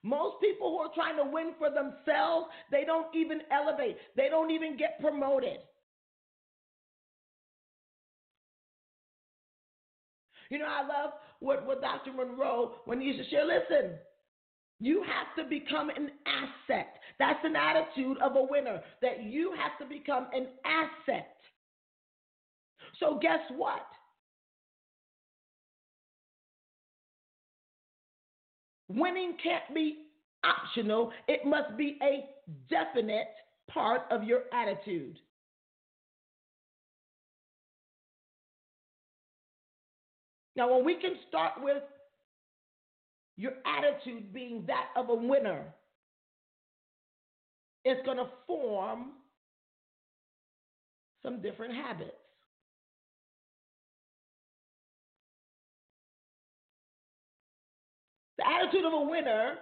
Most 0.03 0.37
people 0.41 0.71
who 0.71 0.77
are 0.77 0.93
trying 0.95 1.17
to 1.17 1.31
win 1.31 1.53
for 1.59 1.69
themselves, 1.69 2.47
they 2.71 2.83
don't 2.85 3.13
even 3.15 3.41
elevate. 3.51 3.97
They 4.15 4.29
don't 4.29 4.49
even 4.49 4.75
get 4.75 4.99
promoted. 4.99 5.59
You 10.51 10.59
know, 10.59 10.65
I 10.65 10.81
love 10.81 11.13
what, 11.39 11.65
what 11.65 11.81
Dr. 11.81 12.11
Munroe, 12.11 12.73
when 12.83 12.99
he 12.99 13.07
used 13.07 13.23
to 13.23 13.29
share, 13.29 13.45
listen, 13.45 13.93
you 14.81 15.01
have 15.03 15.33
to 15.41 15.49
become 15.49 15.89
an 15.89 16.11
asset. 16.27 16.95
That's 17.19 17.39
an 17.45 17.55
attitude 17.55 18.17
of 18.21 18.35
a 18.35 18.43
winner, 18.43 18.81
that 19.01 19.23
you 19.23 19.53
have 19.57 19.79
to 19.79 19.85
become 19.95 20.27
an 20.33 20.47
asset. 20.65 21.37
So, 22.99 23.17
guess 23.21 23.39
what? 23.55 23.85
Winning 28.89 29.37
can't 29.41 29.73
be 29.73 29.99
optional, 30.43 31.13
it 31.29 31.45
must 31.45 31.77
be 31.77 31.97
a 32.03 32.25
definite 32.69 33.29
part 33.69 34.01
of 34.11 34.25
your 34.25 34.41
attitude. 34.53 35.17
Now, 40.55 40.73
when 40.73 40.85
we 40.85 40.95
can 40.95 41.15
start 41.27 41.53
with 41.61 41.83
your 43.37 43.53
attitude 43.65 44.33
being 44.33 44.65
that 44.67 44.87
of 44.95 45.09
a 45.09 45.15
winner, 45.15 45.73
it's 47.85 48.05
going 48.05 48.17
to 48.17 48.27
form 48.45 49.11
some 51.23 51.41
different 51.41 51.73
habits. 51.73 52.11
The 58.37 58.43
attitude 58.47 58.85
of 58.85 58.93
a 58.93 59.01
winner 59.01 59.55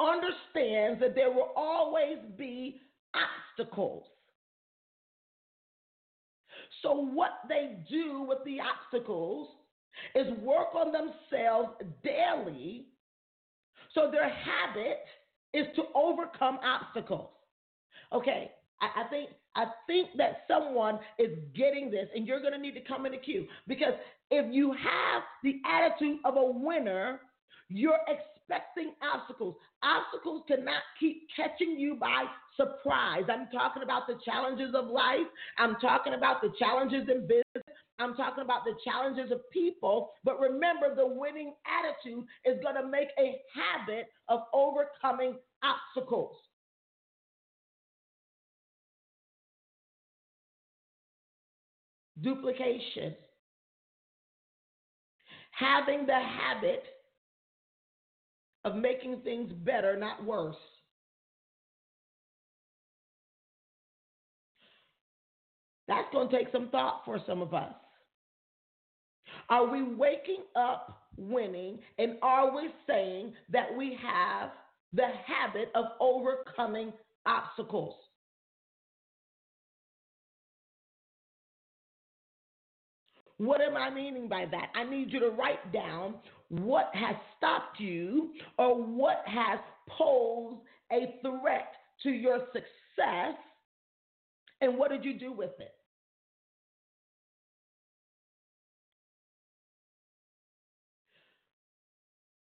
understands 0.00 1.00
that 1.00 1.14
there 1.14 1.30
will 1.30 1.52
always 1.56 2.18
be 2.36 2.80
obstacles. 3.14 4.04
So, 6.84 6.92
what 6.92 7.40
they 7.48 7.78
do 7.90 8.22
with 8.28 8.38
the 8.44 8.58
obstacles 8.60 9.48
is 10.14 10.26
work 10.40 10.68
on 10.76 10.92
themselves 10.92 11.70
daily 12.04 12.86
so 13.94 14.10
their 14.10 14.28
habit 14.28 14.98
is 15.52 15.66
to 15.76 15.84
overcome 15.94 16.58
obstacles. 16.62 17.30
Okay, 18.12 18.50
I, 18.80 19.02
I, 19.02 19.08
think 19.08 19.30
I 19.54 19.66
think 19.86 20.10
that 20.18 20.42
someone 20.48 20.98
is 21.18 21.30
getting 21.56 21.90
this, 21.90 22.08
and 22.14 22.26
you're 22.26 22.40
to 22.52 22.58
need 22.58 22.74
to 22.74 22.80
come 22.80 23.06
in 23.06 23.12
the 23.12 23.18
queue 23.18 23.46
because 23.66 23.94
if 24.30 24.52
you 24.52 24.72
have 24.72 25.22
the 25.42 25.60
attitude 25.64 26.18
of 26.24 26.36
a 26.36 26.44
winner, 26.44 27.20
you're 27.68 28.00
expecting 28.48 28.92
obstacles. 29.02 29.56
Obstacles 29.82 30.42
cannot 30.48 30.82
keep 30.98 31.26
catching 31.34 31.78
you 31.78 31.96
by 31.96 32.24
surprise. 32.56 33.24
I'm 33.30 33.48
talking 33.52 33.82
about 33.82 34.06
the 34.06 34.18
challenges 34.24 34.74
of 34.74 34.86
life. 34.86 35.26
I'm 35.58 35.76
talking 35.76 36.14
about 36.14 36.40
the 36.42 36.52
challenges 36.58 37.08
in 37.08 37.22
business. 37.26 37.64
I'm 37.98 38.14
talking 38.14 38.42
about 38.44 38.64
the 38.64 38.74
challenges 38.84 39.30
of 39.30 39.38
people. 39.52 40.10
But 40.24 40.40
remember, 40.40 40.94
the 40.94 41.06
winning 41.06 41.54
attitude 41.66 42.24
is 42.44 42.60
going 42.62 42.74
to 42.74 42.88
make 42.88 43.08
a 43.18 43.40
habit 43.54 44.06
of 44.28 44.40
overcoming 44.52 45.36
obstacles. 45.62 46.36
Duplication. 52.20 53.14
Having 55.52 56.06
the 56.06 56.18
habit 56.18 56.82
of 58.64 58.76
making 58.76 59.20
things 59.24 59.52
better, 59.64 59.96
not 59.96 60.24
worse. 60.24 60.56
That's 65.86 66.08
going 66.12 66.30
to 66.30 66.36
take 66.36 66.50
some 66.50 66.68
thought 66.70 67.02
for 67.04 67.18
some 67.26 67.42
of 67.42 67.52
us. 67.52 67.74
Are 69.50 69.70
we 69.70 69.82
waking 69.82 70.44
up 70.56 71.02
winning 71.16 71.78
and 71.98 72.16
are 72.22 72.54
we 72.54 72.70
saying 72.86 73.34
that 73.50 73.76
we 73.76 73.98
have 74.02 74.50
the 74.92 75.08
habit 75.26 75.70
of 75.74 75.84
overcoming 76.00 76.92
obstacles? 77.26 77.96
What 83.38 83.60
am 83.60 83.76
I 83.76 83.90
meaning 83.90 84.28
by 84.28 84.46
that? 84.50 84.68
I 84.74 84.84
need 84.84 85.12
you 85.12 85.20
to 85.20 85.30
write 85.30 85.72
down 85.72 86.14
what 86.60 86.90
has 86.94 87.16
stopped 87.36 87.80
you 87.80 88.32
or 88.58 88.82
what 88.82 89.22
has 89.26 89.58
posed 89.88 90.58
a 90.92 91.14
threat 91.22 91.72
to 92.02 92.10
your 92.10 92.38
success 92.52 93.36
and 94.60 94.78
what 94.78 94.90
did 94.90 95.04
you 95.04 95.18
do 95.18 95.32
with 95.32 95.50
it? 95.58 95.74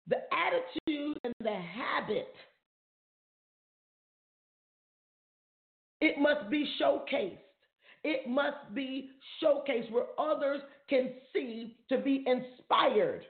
The 0.07 0.17
attitude 0.31 1.17
and 1.23 1.33
the 1.41 1.55
habit, 1.55 2.33
it 5.99 6.19
must 6.19 6.49
be 6.49 6.69
showcased. 6.79 7.39
It 8.03 8.29
must 8.29 8.73
be 8.75 9.09
showcased 9.43 9.91
where 9.91 10.05
others 10.19 10.61
can 10.87 11.13
see 11.33 11.75
to 11.89 11.97
be 11.97 12.23
inspired. 12.27 13.23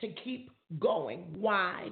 To 0.00 0.08
keep 0.24 0.50
going. 0.78 1.24
Why? 1.38 1.88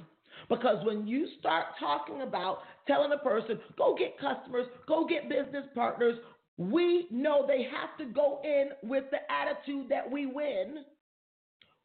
Because 0.48 0.84
when 0.84 1.06
you 1.06 1.26
start 1.40 1.66
talking 1.80 2.22
about 2.22 2.58
telling 2.86 3.12
a 3.12 3.18
person, 3.18 3.58
go 3.76 3.96
get 3.98 4.18
customers, 4.20 4.66
go 4.86 5.06
get 5.06 5.28
business 5.28 5.64
partners, 5.74 6.18
we 6.58 7.06
know 7.10 7.46
they 7.46 7.64
have 7.64 7.96
to 7.98 8.12
go 8.12 8.40
in 8.44 8.70
with 8.88 9.04
the 9.10 9.18
attitude 9.30 9.88
that 9.90 10.10
we 10.10 10.26
win. 10.26 10.84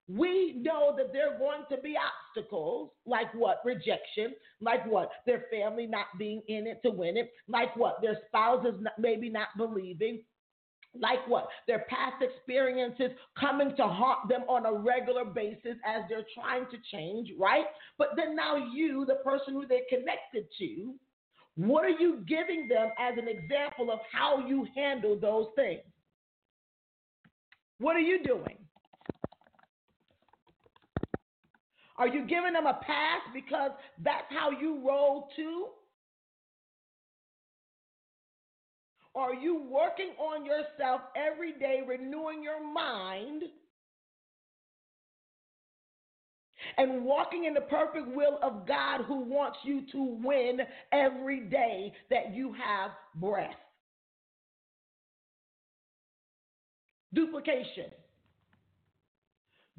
We 0.08 0.56
know 0.58 0.94
that 0.98 1.14
there 1.14 1.34
are 1.34 1.40
going 1.40 1.64
to 1.70 1.78
be 1.78 1.96
obstacles, 1.98 2.92
like 3.06 3.34
what? 3.34 3.62
Rejection, 3.64 4.34
like 4.60 4.86
what? 4.86 5.10
Their 5.26 5.46
family 5.52 5.88
not 5.88 6.08
being 6.18 6.42
in 6.48 6.68
it 6.68 6.82
to 6.84 6.92
win 6.92 7.18
it, 7.18 7.32
like 7.48 7.76
what? 7.78 8.02
Their 8.02 8.18
spouses 8.28 8.76
maybe 8.98 9.30
not 9.30 9.50
believing, 9.58 10.22
like 11.00 11.26
what? 11.28 11.48
Their 11.68 11.86
past 11.90 12.22
experiences 12.22 13.12
coming 13.40 13.76
to 13.78 13.84
haunt 13.84 14.28
them 14.30 14.42
on 14.50 14.66
a 14.66 14.74
regular 14.74 15.26
basis 15.26 15.78
as 15.86 16.04
they're 16.10 16.26
trying 16.36 16.66
to 16.72 16.78
change, 16.92 17.30
right? 17.40 17.66
But 17.98 18.10
then 18.18 18.36
now 18.36 18.58
you, 18.58 19.06
the 19.06 19.16
person 19.24 19.54
who 19.54 19.66
they're 19.68 19.80
connected 19.90 20.46
to, 20.60 20.94
what 21.56 21.86
are 21.86 21.90
you 21.90 22.24
giving 22.28 22.68
them 22.68 22.90
as 23.00 23.18
an 23.18 23.28
example 23.28 23.92
of 23.92 24.00
how 24.12 24.46
you 24.46 24.68
handle 24.76 25.18
those 25.20 25.48
things? 25.56 25.82
What 27.80 27.96
are 27.96 28.00
you 28.00 28.24
doing? 28.24 28.58
Are 31.98 32.08
you 32.08 32.26
giving 32.26 32.54
them 32.54 32.66
a 32.66 32.74
pass 32.74 33.22
because 33.34 33.72
that's 34.04 34.26
how 34.30 34.50
you 34.52 34.82
roll 34.88 35.30
too? 35.36 35.68
Are 39.13 39.34
you 39.34 39.63
working 39.69 40.12
on 40.17 40.45
yourself 40.45 41.02
every 41.15 41.54
day, 41.54 41.82
renewing 41.88 42.43
your 42.43 42.63
mind? 42.63 43.43
and 46.78 47.04
walking 47.04 47.45
in 47.45 47.54
the 47.54 47.62
perfect 47.62 48.08
will 48.08 48.39
of 48.41 48.67
God 48.67 49.02
who 49.08 49.21
wants 49.21 49.58
you 49.63 49.82
to 49.91 50.19
win 50.24 50.60
every 50.91 51.41
day 51.41 51.93
that 52.10 52.34
you 52.34 52.54
have 52.54 52.91
breath. 53.15 53.50
Duplication. 57.13 57.91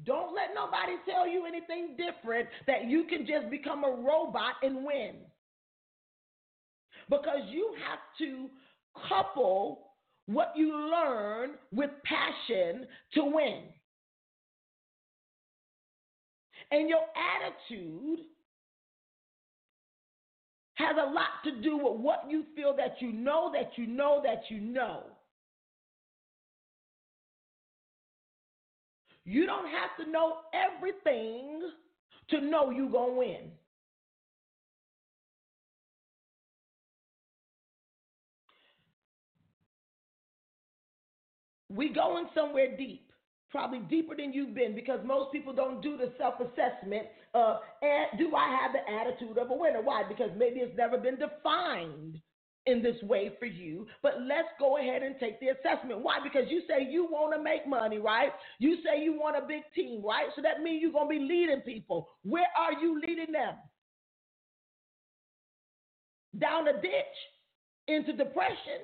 Don't 0.03 0.35
let 0.35 0.49
nobody 0.53 0.93
tell 1.09 1.27
you 1.27 1.45
anything 1.45 1.95
different 1.97 2.49
that 2.67 2.85
you 2.85 3.05
can 3.05 3.25
just 3.25 3.49
become 3.49 3.83
a 3.83 3.89
robot 3.89 4.55
and 4.61 4.83
win. 4.83 5.15
Because 7.09 7.41
you 7.49 7.73
have 7.87 7.99
to 8.19 8.49
couple 9.07 9.89
what 10.25 10.53
you 10.55 10.75
learn 10.75 11.51
with 11.71 11.89
passion 12.03 12.85
to 13.13 13.23
win. 13.23 13.63
And 16.71 16.89
your 16.89 17.01
attitude 17.69 18.19
has 20.75 20.95
a 20.97 21.11
lot 21.11 21.43
to 21.43 21.61
do 21.61 21.77
with 21.77 21.99
what 21.99 22.25
you 22.29 22.45
feel 22.55 22.75
that 22.77 22.95
you 22.99 23.11
know, 23.11 23.51
that 23.53 23.77
you 23.77 23.85
know, 23.85 24.21
that 24.23 24.43
you 24.49 24.59
know. 24.59 25.03
You 29.25 29.45
don't 29.45 29.67
have 29.67 30.05
to 30.05 30.11
know 30.11 30.37
everything 30.53 31.61
to 32.29 32.41
know 32.41 32.71
you're 32.71 32.89
going 32.89 33.13
to 33.13 33.19
win. 33.19 33.51
We 41.73 41.89
going 41.89 42.27
somewhere 42.35 42.77
deep 42.77 43.11
probably 43.53 43.79
deeper 43.87 44.15
than 44.15 44.33
you've 44.33 44.55
been 44.55 44.73
because 44.73 44.99
most 45.05 45.31
people 45.31 45.53
don't 45.53 45.79
do 45.81 45.95
the 45.95 46.11
self 46.17 46.33
assessment 46.39 47.05
of, 47.35 47.57
do 48.17 48.35
I 48.35 48.57
have 48.59 48.71
the 48.73 48.91
attitude 48.91 49.37
of 49.37 49.51
a 49.51 49.53
winner? 49.53 49.81
Why? 49.81 50.01
Because 50.09 50.31
maybe 50.35 50.59
it's 50.59 50.75
never 50.75 50.97
been 50.97 51.17
defined 51.17 52.19
in 52.65 52.81
this 52.81 52.95
way 53.03 53.31
for 53.39 53.45
you. 53.45 53.85
But 54.01 54.13
let's 54.27 54.47
go 54.59 54.79
ahead 54.79 55.03
and 55.03 55.15
take 55.19 55.39
the 55.39 55.49
assessment. 55.49 56.01
Why? 56.01 56.17
Because 56.23 56.49
you 56.49 56.63
say 56.67 56.87
you 56.89 57.05
want 57.05 57.35
to 57.35 57.43
make 57.43 57.67
money, 57.67 57.99
right? 57.99 58.31
You 58.57 58.77
say 58.83 59.03
you 59.03 59.13
want 59.13 59.37
a 59.37 59.47
big 59.47 59.61
team, 59.75 60.03
right? 60.03 60.27
So 60.35 60.41
that 60.41 60.63
means 60.63 60.81
you're 60.81 60.91
going 60.91 61.07
to 61.07 61.19
be 61.19 61.23
leading 61.23 61.61
people. 61.61 62.09
Where 62.23 62.47
are 62.57 62.73
you 62.81 62.99
leading 62.99 63.33
them? 63.33 63.55
Down 66.39 66.67
a 66.67 66.73
ditch, 66.73 67.17
into 67.87 68.13
depression. 68.13 68.81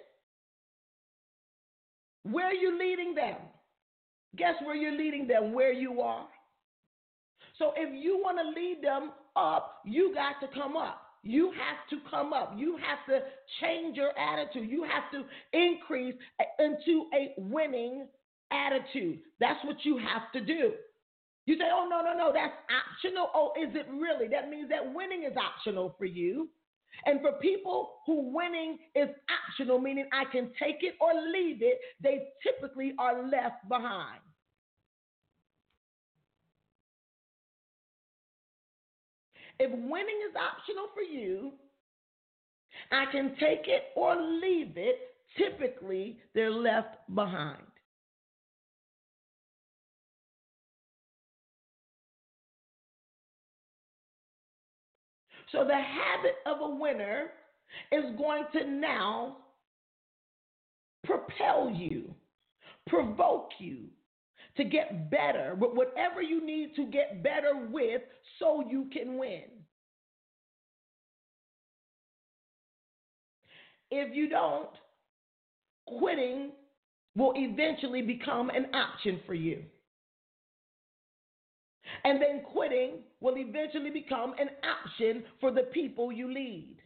Where 2.32 2.48
are 2.48 2.54
you 2.54 2.78
leading 2.78 3.15
them? 3.15 3.38
Guess 4.36 4.56
where 4.63 4.76
you're 4.76 4.98
leading 4.98 5.28
them? 5.28 5.54
Where 5.54 5.74
you 5.74 6.02
are. 6.02 6.28
So 7.58 7.74
if 7.76 7.89
you 7.94 8.20
want 8.22 8.38
to 8.38 8.60
lead 8.60 8.84
them 8.84 9.12
up, 9.36 9.82
you 9.86 10.13
got 10.13 10.39
to 10.46 10.54
come 10.54 10.78
up. 10.78 11.02
You 11.24 11.52
have 11.52 11.89
to 11.89 12.10
come 12.10 12.32
up. 12.32 12.54
You 12.56 12.78
have 12.78 13.00
to 13.10 13.26
change 13.62 13.98
your 13.98 14.18
attitude. 14.18 14.70
You 14.70 14.84
have 14.84 15.12
to 15.12 15.26
increase 15.58 16.15
into 16.60 17.08
a 17.13 17.34
winning 17.38 18.08
attitude. 18.52 19.20
That's 19.39 19.63
what 19.65 19.78
you 19.84 19.98
have 19.98 20.32
to 20.34 20.42
do. 20.42 20.74
You 21.46 21.58
say, 21.58 21.65
oh, 21.74 21.88
no, 21.89 22.02
no, 22.02 22.18
no, 22.18 22.32
that's 22.34 22.54
optional. 22.70 23.30
Oh, 23.34 23.52
is 23.60 23.76
it 23.76 23.88
really? 23.92 24.28
That 24.30 24.50
means 24.50 24.70
that 24.70 24.94
winning 24.94 25.24
is 25.24 25.36
optional 25.36 25.96
for 25.98 26.06
you. 26.06 26.48
And 27.05 27.21
for 27.21 27.33
people 27.33 27.95
who 28.05 28.33
winning 28.33 28.77
is 28.95 29.09
optional, 29.49 29.79
meaning 29.79 30.07
I 30.12 30.25
can 30.25 30.51
take 30.59 30.77
it 30.81 30.95
or 30.99 31.13
leave 31.13 31.62
it, 31.62 31.79
they 32.01 32.27
typically 32.43 32.93
are 32.99 33.27
left 33.27 33.67
behind. 33.67 34.19
If 39.59 39.71
winning 39.71 40.19
is 40.29 40.35
optional 40.35 40.88
for 40.93 41.01
you, 41.01 41.51
I 42.91 43.05
can 43.12 43.35
take 43.39 43.67
it 43.67 43.85
or 43.95 44.15
leave 44.15 44.77
it, 44.77 44.99
typically 45.38 46.19
they're 46.33 46.49
left 46.49 46.95
behind. 47.13 47.68
So 55.51 55.63
the 55.65 55.75
habit 55.75 56.35
of 56.45 56.62
a 56.62 56.75
winner 56.75 57.31
is 57.91 58.03
going 58.17 58.43
to 58.53 58.69
now 58.69 59.38
propel 61.03 61.71
you, 61.75 62.13
provoke 62.88 63.49
you 63.57 63.85
to 64.57 64.63
get 64.63 65.09
better 65.09 65.55
with 65.59 65.71
whatever 65.73 66.21
you 66.21 66.45
need 66.45 66.75
to 66.75 66.85
get 66.85 67.23
better 67.23 67.67
with 67.71 68.01
so 68.39 68.63
you 68.69 68.89
can 68.91 69.17
win. 69.17 69.43
If 73.91 74.15
you 74.15 74.29
don't, 74.29 74.69
quitting 75.88 76.51
will 77.15 77.33
eventually 77.35 78.01
become 78.01 78.49
an 78.49 78.67
option 78.75 79.19
for 79.25 79.33
you. 79.33 79.63
And 82.03 82.21
then 82.21 82.41
quitting 82.43 82.99
will 83.21 83.38
eventually 83.38 83.89
become 83.89 84.34
an 84.39 84.49
option 84.63 85.23
for 85.39 85.51
the 85.51 85.63
people 85.73 86.12
you 86.12 86.34
lead 86.34 86.77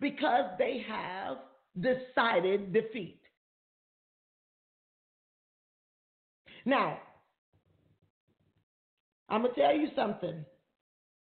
because 0.00 0.44
they 0.58 0.84
have 0.88 1.38
decided 1.80 2.72
defeat. 2.72 3.20
Now, 6.64 6.98
I'm 9.28 9.42
going 9.42 9.54
to 9.54 9.60
tell 9.60 9.74
you 9.74 9.88
something. 9.96 10.44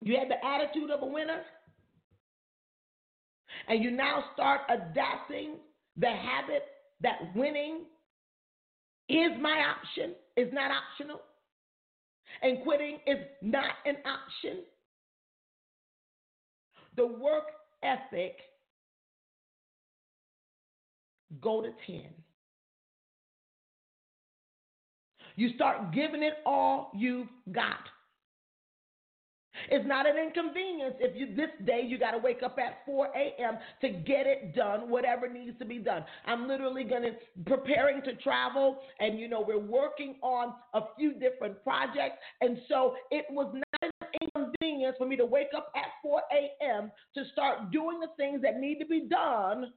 You 0.00 0.16
had 0.18 0.28
the 0.28 0.44
attitude 0.44 0.90
of 0.90 1.02
a 1.02 1.06
winner, 1.06 1.42
and 3.68 3.85
you 3.85 3.90
now 3.92 4.24
start 4.35 4.62
adapting 4.68 5.56
the 5.96 6.08
habit 6.08 6.64
that 7.02 7.18
winning 7.37 7.82
is 9.08 9.30
my 9.40 9.62
option, 9.76 10.14
is 10.37 10.52
not 10.52 10.70
optional 10.72 11.20
and 12.40 12.62
quitting 12.62 12.99
is 13.07 13.18
not 13.42 13.64
an 13.85 13.97
option. 14.07 14.61
The 16.97 17.07
work 17.07 17.45
ethic 17.83 18.37
go 21.40 21.62
to 21.62 21.71
10. 21.87 22.03
You 25.37 25.51
start 25.55 25.92
giving 25.92 26.23
it 26.23 26.35
all 26.45 26.90
you've 26.95 27.29
got. 27.53 27.81
It's 29.70 29.86
not 29.86 30.06
an 30.06 30.16
inconvenience 30.16 30.94
if 30.98 31.16
you 31.16 31.34
this 31.34 31.50
day 31.66 31.82
you 31.86 31.98
got 31.98 32.12
to 32.12 32.18
wake 32.18 32.42
up 32.42 32.58
at 32.58 32.84
4 32.86 33.08
a.m. 33.14 33.58
to 33.80 33.88
get 33.88 34.26
it 34.26 34.54
done, 34.54 34.88
whatever 34.88 35.28
needs 35.28 35.58
to 35.58 35.64
be 35.64 35.78
done. 35.78 36.04
I'm 36.26 36.48
literally 36.48 36.84
going 36.84 37.02
to 37.02 37.12
preparing 37.44 38.02
to 38.02 38.14
travel, 38.16 38.78
and 39.00 39.18
you 39.18 39.28
know 39.28 39.44
we're 39.46 39.58
working 39.58 40.16
on 40.22 40.54
a 40.74 40.80
few 40.96 41.12
different 41.14 41.62
projects, 41.62 42.16
and 42.40 42.58
so 42.68 42.94
it 43.10 43.26
was 43.30 43.54
not 43.54 43.92
an 44.02 44.08
inconvenience 44.22 44.96
for 44.98 45.06
me 45.06 45.16
to 45.16 45.26
wake 45.26 45.48
up 45.56 45.72
at 45.76 45.86
4 46.02 46.22
a.m. 46.32 46.90
to 47.14 47.24
start 47.32 47.70
doing 47.70 48.00
the 48.00 48.08
things 48.16 48.42
that 48.42 48.58
need 48.58 48.78
to 48.78 48.86
be 48.86 49.06
done. 49.08 49.72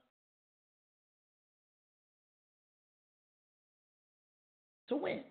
To 4.88 4.96
win. 4.96 5.22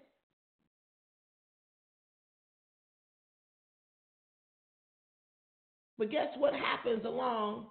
But 5.97 6.11
guess 6.11 6.27
what 6.37 6.53
happens 6.53 7.05
along 7.05 7.67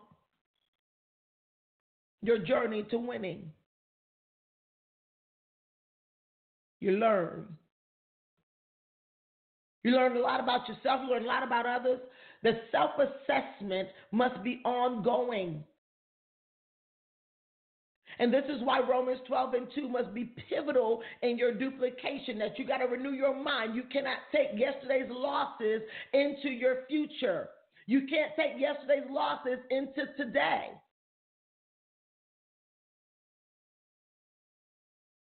your 2.22 2.38
journey 2.38 2.84
to 2.90 2.98
winning? 2.98 3.50
You 6.80 6.92
learn. 6.92 7.46
You 9.82 9.90
learn 9.92 10.16
a 10.16 10.20
lot 10.20 10.40
about 10.40 10.66
yourself, 10.68 11.02
you 11.04 11.10
learn 11.10 11.24
a 11.24 11.28
lot 11.28 11.42
about 11.42 11.66
others. 11.66 12.00
The 12.42 12.52
self 12.72 12.92
assessment 12.98 13.88
must 14.12 14.42
be 14.42 14.60
ongoing. 14.64 15.64
And 18.18 18.32
this 18.32 18.44
is 18.48 18.62
why 18.62 18.80
Romans 18.80 19.20
12 19.26 19.54
and 19.54 19.66
2 19.74 19.88
must 19.88 20.14
be 20.14 20.32
pivotal 20.48 21.02
in 21.22 21.37
your 21.37 21.52
duplication, 21.52 22.38
that 22.38 22.58
you 22.58 22.66
got 22.66 22.78
to 22.78 22.84
renew 22.84 23.10
your 23.10 23.34
mind. 23.34 23.74
You 23.74 23.82
cannot 23.90 24.18
take 24.30 24.48
yesterday's 24.56 25.10
losses 25.10 25.82
into 26.12 26.48
your 26.48 26.84
future. 26.88 27.48
You 27.87 28.07
can't 28.09 28.33
take 28.37 28.59
yesterday's 28.59 29.09
losses 29.11 29.59
into 29.70 30.07
today. 30.16 30.70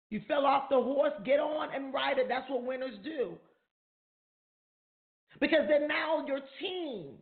You 0.09 0.21
fell 0.27 0.45
off 0.45 0.69
the 0.69 0.75
horse, 0.75 1.13
get 1.23 1.39
on 1.39 1.73
and 1.73 1.93
ride 1.93 2.17
it. 2.17 2.27
That's 2.27 2.49
what 2.49 2.63
winners 2.63 2.97
do. 3.03 3.37
Because 5.39 5.67
then 5.69 5.87
now 5.87 6.25
your 6.27 6.39
team, 6.59 7.13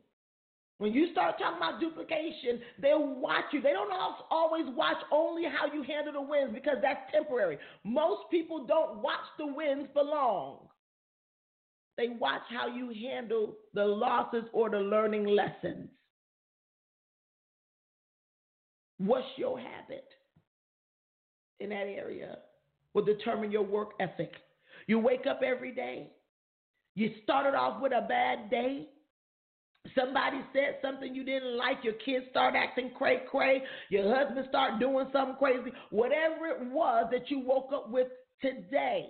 when 0.78 0.94
you 0.94 1.12
start 1.12 1.36
talking 1.38 1.58
about 1.58 1.80
duplication, 1.80 2.62
they'll 2.82 3.16
watch 3.20 3.46
you. 3.52 3.62
They 3.62 3.74
don't 3.74 3.92
always 4.32 4.66
watch 4.76 4.98
only 5.12 5.44
how 5.44 5.72
you 5.72 5.84
handle 5.84 6.14
the 6.14 6.22
wins 6.22 6.52
because 6.54 6.78
that's 6.82 7.12
temporary. 7.12 7.58
Most 7.84 8.22
people 8.32 8.66
don't 8.66 9.02
watch 9.02 9.26
the 9.38 9.48
wins 9.48 9.88
for 9.94 10.04
long. 10.04 10.68
They 11.98 12.10
watch 12.10 12.44
how 12.50 12.68
you 12.68 12.94
handle 13.10 13.56
the 13.74 13.86
losses 13.86 14.44
or 14.54 14.70
the 14.70 14.78
learning 14.78 15.26
lessons. 15.26 15.90
What's 19.00 19.28
your 19.36 19.60
habit 19.60 20.06
in 21.60 21.70
that 21.70 21.88
area 21.88 22.38
will 22.94 23.04
determine 23.04 23.52
your 23.52 23.64
work 23.64 23.92
ethic. 24.00 24.32
You 24.88 25.00
wake 25.00 25.26
up 25.28 25.42
every 25.46 25.72
day. 25.72 26.12
You 26.96 27.12
started 27.24 27.56
off 27.56 27.82
with 27.82 27.92
a 27.92 28.06
bad 28.08 28.50
day. 28.50 28.88
Somebody 29.96 30.42
said 30.54 30.78
something 30.82 31.14
you 31.14 31.24
didn't 31.24 31.58
like. 31.58 31.78
Your 31.84 31.94
kids 31.94 32.26
start 32.32 32.56
acting 32.58 32.92
cray 32.98 33.22
cray. 33.30 33.62
Your 33.90 34.14
husband 34.14 34.46
start 34.50 34.80
doing 34.80 35.08
something 35.14 35.36
crazy. 35.38 35.72
Whatever 35.92 36.48
it 36.48 36.72
was 36.72 37.08
that 37.12 37.30
you 37.30 37.40
woke 37.40 37.70
up 37.74 37.90
with 37.90 38.08
today, 38.42 39.10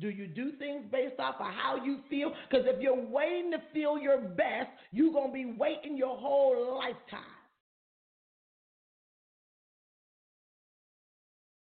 do 0.00 0.08
you 0.08 0.26
do 0.26 0.52
things 0.58 0.84
based 0.90 1.20
off 1.20 1.36
of 1.38 1.46
how 1.46 1.76
you 1.84 1.98
feel? 2.10 2.32
Because 2.48 2.66
if 2.66 2.80
you're 2.80 2.94
waiting 2.94 3.52
to 3.52 3.58
feel 3.72 3.98
your 3.98 4.18
best, 4.18 4.68
you're 4.90 5.12
going 5.12 5.28
to 5.28 5.32
be 5.32 5.54
waiting 5.56 5.96
your 5.96 6.16
whole 6.16 6.78
lifetime. 6.78 7.20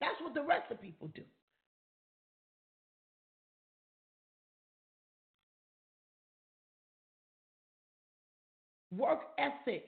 That's 0.01 0.15
what 0.21 0.33
the 0.33 0.43
rest 0.43 0.71
of 0.71 0.81
people 0.81 1.09
do. 1.13 1.23
Work 8.97 9.19
ethic 9.37 9.85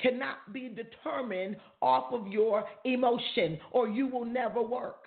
cannot 0.00 0.52
be 0.52 0.68
determined 0.68 1.56
off 1.82 2.12
of 2.12 2.26
your 2.28 2.64
emotion, 2.84 3.58
or 3.72 3.88
you 3.88 4.06
will 4.08 4.24
never 4.24 4.62
work. 4.62 5.04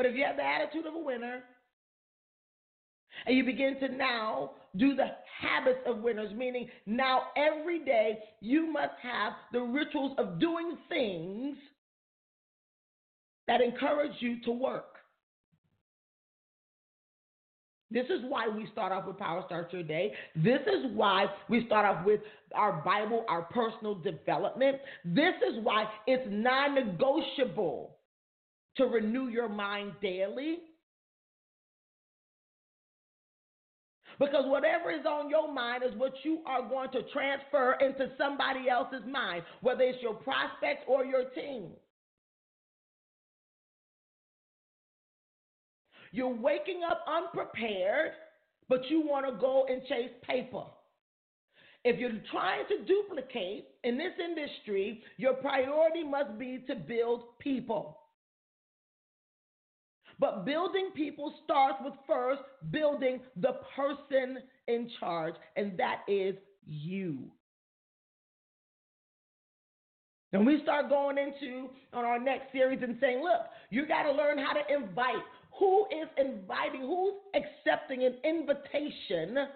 But 0.00 0.06
if 0.06 0.16
you 0.16 0.24
have 0.24 0.36
the 0.36 0.42
attitude 0.42 0.86
of 0.86 0.94
a 0.94 0.98
winner, 0.98 1.42
and 3.26 3.36
you 3.36 3.44
begin 3.44 3.78
to 3.80 3.88
now 3.94 4.52
do 4.74 4.96
the 4.96 5.08
habits 5.38 5.80
of 5.84 5.98
winners, 5.98 6.32
meaning 6.34 6.70
now 6.86 7.24
every 7.36 7.84
day 7.84 8.20
you 8.40 8.72
must 8.72 8.94
have 9.02 9.34
the 9.52 9.60
rituals 9.60 10.16
of 10.16 10.40
doing 10.40 10.78
things 10.88 11.58
that 13.46 13.60
encourage 13.60 14.14
you 14.20 14.40
to 14.46 14.52
work. 14.52 14.86
This 17.90 18.06
is 18.06 18.20
why 18.26 18.48
we 18.48 18.68
start 18.72 18.92
off 18.92 19.06
with 19.06 19.18
Power 19.18 19.42
Start 19.44 19.70
Your 19.70 19.82
Day. 19.82 20.14
This 20.34 20.62
is 20.62 20.92
why 20.94 21.26
we 21.50 21.66
start 21.66 21.84
off 21.84 22.06
with 22.06 22.20
our 22.54 22.80
Bible, 22.82 23.26
our 23.28 23.42
personal 23.42 23.96
development. 23.96 24.78
This 25.04 25.34
is 25.46 25.62
why 25.62 25.84
it's 26.06 26.26
non 26.30 26.74
negotiable 26.74 27.98
to 28.80 28.86
renew 28.86 29.28
your 29.28 29.48
mind 29.48 29.92
daily. 30.00 30.58
Because 34.18 34.44
whatever 34.46 34.90
is 34.90 35.06
on 35.06 35.28
your 35.28 35.52
mind 35.52 35.82
is 35.82 35.94
what 35.96 36.12
you 36.24 36.40
are 36.46 36.66
going 36.66 36.90
to 36.92 37.02
transfer 37.12 37.76
into 37.80 38.10
somebody 38.18 38.68
else's 38.68 39.06
mind, 39.10 39.42
whether 39.60 39.82
it's 39.82 40.02
your 40.02 40.14
prospect 40.14 40.84
or 40.88 41.04
your 41.04 41.24
team. 41.30 41.70
You're 46.12 46.34
waking 46.34 46.80
up 46.90 47.04
unprepared, 47.06 48.12
but 48.68 48.90
you 48.90 49.00
want 49.00 49.26
to 49.26 49.40
go 49.40 49.66
and 49.68 49.82
chase 49.88 50.10
paper. 50.22 50.64
If 51.84 51.98
you're 51.98 52.10
trying 52.30 52.64
to 52.68 52.84
duplicate 52.84 53.68
in 53.84 53.96
this 53.96 54.12
industry, 54.22 55.02
your 55.16 55.34
priority 55.34 56.04
must 56.04 56.38
be 56.38 56.64
to 56.66 56.74
build 56.74 57.38
people. 57.38 57.99
But 60.20 60.44
building 60.44 60.90
people 60.94 61.32
starts 61.44 61.78
with 61.82 61.94
first 62.06 62.42
building 62.70 63.20
the 63.36 63.54
person 63.74 64.38
in 64.68 64.90
charge, 65.00 65.34
and 65.56 65.78
that 65.78 66.02
is 66.06 66.34
you. 66.66 67.30
And 70.32 70.46
we 70.46 70.60
start 70.62 70.90
going 70.90 71.16
into 71.16 71.70
on 71.94 72.04
our 72.04 72.20
next 72.20 72.52
series 72.52 72.80
and 72.82 72.98
saying, 73.00 73.22
look, 73.24 73.46
you 73.70 73.88
got 73.88 74.02
to 74.02 74.12
learn 74.12 74.38
how 74.38 74.52
to 74.52 74.60
invite. 74.72 75.24
Who 75.58 75.86
is 75.86 76.08
inviting? 76.18 76.82
Who's 76.82 77.14
accepting 77.34 78.04
an 78.04 78.16
invitation 78.22 79.48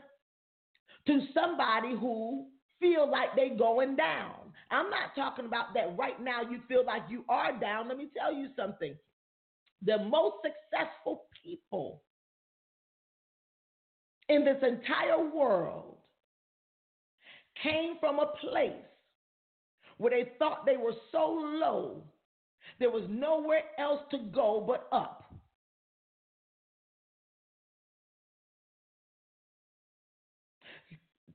to 1.07 1.21
somebody 1.35 1.95
who 1.95 2.47
feel 2.81 3.09
like 3.09 3.37
they 3.37 3.51
going 3.51 3.97
down? 3.97 4.35
I'm 4.71 4.89
not 4.91 5.15
talking 5.15 5.45
about 5.45 5.75
that 5.75 5.97
right 5.97 6.21
now 6.21 6.41
you 6.43 6.59
feel 6.67 6.85
like 6.85 7.03
you 7.09 7.25
are 7.29 7.53
down. 7.61 7.87
Let 7.87 7.99
me 7.99 8.09
tell 8.17 8.35
you 8.35 8.49
something 8.57 8.97
the 9.85 9.99
most 9.99 10.37
successful 10.43 11.25
people 11.43 12.03
in 14.29 14.45
this 14.45 14.63
entire 14.63 15.29
world 15.29 15.97
came 17.63 17.97
from 18.01 18.19
a 18.19 18.33
place 18.41 18.73
where 19.99 20.11
they 20.11 20.33
thought 20.39 20.67
they 20.67 20.77
were 20.77 20.95
so 21.13 21.39
low, 21.61 22.03
there 22.79 22.91
was 22.91 23.05
nowhere 23.09 23.63
else 23.79 24.01
to 24.11 24.19
go 24.35 24.65
but 24.67 24.89
up. 24.91 25.21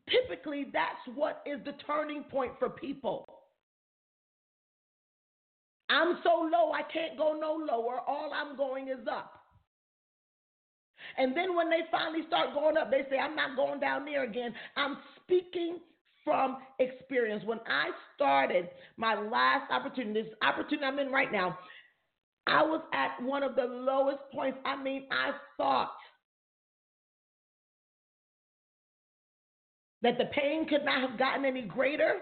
Typically, 0.09 0.65
that's 0.73 1.15
what 1.15 1.43
is 1.45 1.59
the 1.65 1.73
turning 1.85 2.23
point 2.23 2.53
for 2.57 2.69
people. 2.69 3.38
I'm 5.89 6.19
so 6.23 6.47
low, 6.51 6.71
I 6.71 6.83
can't 6.91 7.17
go 7.17 7.37
no 7.39 7.53
lower. 7.53 7.99
All 8.07 8.31
I'm 8.33 8.55
going 8.55 8.87
is 8.87 9.07
up. 9.11 9.33
And 11.17 11.35
then 11.35 11.55
when 11.55 11.69
they 11.69 11.81
finally 11.91 12.21
start 12.27 12.53
going 12.53 12.77
up, 12.77 12.91
they 12.91 13.05
say, 13.09 13.17
I'm 13.17 13.35
not 13.35 13.55
going 13.55 13.79
down 13.79 14.05
there 14.05 14.23
again. 14.23 14.53
I'm 14.75 14.97
speaking 15.23 15.79
from 16.23 16.57
experience. 16.79 17.43
When 17.45 17.59
I 17.67 17.89
started 18.15 18.69
my 18.97 19.19
last 19.19 19.71
opportunity, 19.71 20.21
this 20.21 20.33
opportunity 20.41 20.85
I'm 20.85 20.99
in 20.99 21.11
right 21.11 21.31
now, 21.31 21.57
I 22.45 22.63
was 22.63 22.81
at 22.93 23.21
one 23.23 23.43
of 23.43 23.55
the 23.55 23.65
lowest 23.65 24.19
points. 24.33 24.57
I 24.65 24.81
mean, 24.81 25.07
I 25.11 25.31
thought 25.57 25.91
that 30.01 30.17
the 30.17 30.25
pain 30.25 30.67
could 30.67 30.85
not 30.85 31.01
have 31.07 31.19
gotten 31.19 31.45
any 31.45 31.61
greater. 31.61 32.21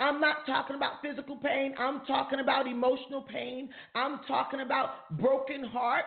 I'm 0.00 0.20
not 0.20 0.46
talking 0.46 0.76
about 0.76 1.02
physical 1.02 1.36
pain. 1.36 1.74
I'm 1.78 2.00
talking 2.06 2.40
about 2.40 2.66
emotional 2.66 3.22
pain. 3.22 3.68
I'm 3.94 4.20
talking 4.26 4.60
about 4.60 5.16
broken 5.18 5.62
heart. 5.62 6.06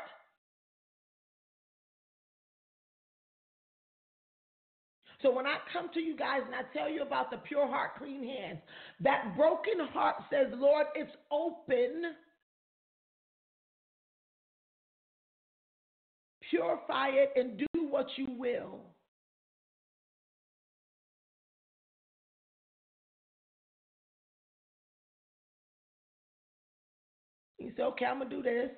So 5.21 5.31
when 5.31 5.45
I 5.45 5.57
come 5.71 5.89
to 5.93 6.01
you 6.01 6.17
guys 6.17 6.41
and 6.45 6.53
I 6.53 6.63
tell 6.77 6.89
you 6.89 7.01
about 7.01 7.31
the 7.31 7.37
pure 7.37 7.67
heart, 7.67 7.91
clean 7.97 8.27
hands, 8.27 8.59
that 8.99 9.37
broken 9.37 9.87
heart 9.93 10.15
says, 10.29 10.47
Lord, 10.53 10.87
it's 10.95 11.15
open. 11.31 12.01
Purify 16.49 17.09
it 17.09 17.31
and 17.37 17.57
do 17.57 17.87
what 17.89 18.07
you 18.17 18.27
will. 18.37 18.92
He 27.63 27.71
said, 27.75 27.85
okay, 27.85 28.05
I'm 28.05 28.19
going 28.19 28.29
to 28.29 28.35
do 28.35 28.43
this. 28.43 28.69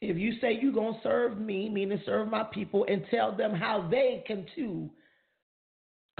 If 0.00 0.16
you 0.16 0.34
say 0.40 0.58
you're 0.62 0.72
going 0.72 0.94
to 0.94 1.00
serve 1.02 1.38
me, 1.38 1.68
meaning 1.68 2.00
serve 2.06 2.28
my 2.28 2.44
people, 2.44 2.86
and 2.88 3.04
tell 3.10 3.36
them 3.36 3.52
how 3.52 3.88
they 3.90 4.22
can 4.26 4.46
too 4.54 4.90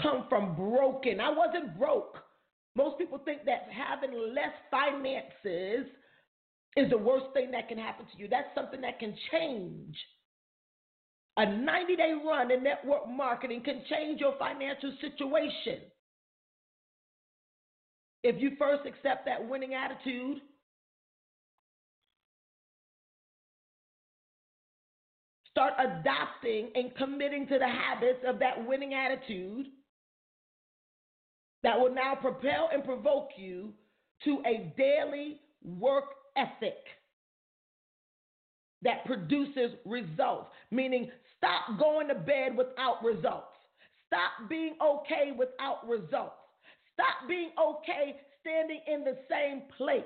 come 0.02 0.24
from 0.28 0.56
broken. 0.56 1.20
I 1.20 1.30
wasn't 1.30 1.78
broke. 1.78 2.18
Most 2.74 2.98
people 2.98 3.18
think 3.24 3.44
that 3.44 3.68
having 3.70 4.12
less 4.34 4.52
finances 4.70 5.86
is 6.76 6.90
the 6.90 6.98
worst 6.98 7.26
thing 7.34 7.52
that 7.52 7.68
can 7.68 7.78
happen 7.78 8.06
to 8.06 8.18
you. 8.18 8.28
That's 8.28 8.52
something 8.54 8.80
that 8.80 8.98
can 8.98 9.14
change. 9.30 9.96
A 11.36 11.46
90 11.46 11.96
day 11.96 12.14
run 12.24 12.50
in 12.50 12.64
network 12.64 13.08
marketing 13.08 13.62
can 13.64 13.82
change 13.88 14.20
your 14.20 14.34
financial 14.38 14.92
situation. 15.00 15.82
If 18.22 18.40
you 18.40 18.52
first 18.58 18.86
accept 18.86 19.26
that 19.26 19.48
winning 19.48 19.74
attitude, 19.74 20.40
start 25.50 25.74
adopting 25.78 26.70
and 26.74 26.94
committing 26.96 27.46
to 27.48 27.58
the 27.58 27.68
habits 27.68 28.20
of 28.26 28.38
that 28.40 28.66
winning 28.66 28.94
attitude 28.94 29.66
that 31.62 31.78
will 31.78 31.92
now 31.92 32.14
propel 32.14 32.70
and 32.72 32.84
provoke 32.84 33.30
you 33.36 33.72
to 34.24 34.42
a 34.46 34.72
daily 34.76 35.40
work 35.64 36.04
ethic 36.36 36.76
that 38.82 39.04
produces 39.04 39.72
results. 39.84 40.50
Meaning, 40.70 41.10
stop 41.36 41.78
going 41.78 42.08
to 42.08 42.14
bed 42.14 42.56
without 42.56 43.02
results. 43.04 43.56
Stop 44.06 44.48
being 44.48 44.76
okay 44.82 45.32
without 45.36 45.86
results. 45.88 46.34
Stop 46.98 47.28
being 47.28 47.50
okay 47.56 48.16
standing 48.40 48.80
in 48.92 49.04
the 49.04 49.16
same 49.30 49.62
place. 49.76 50.02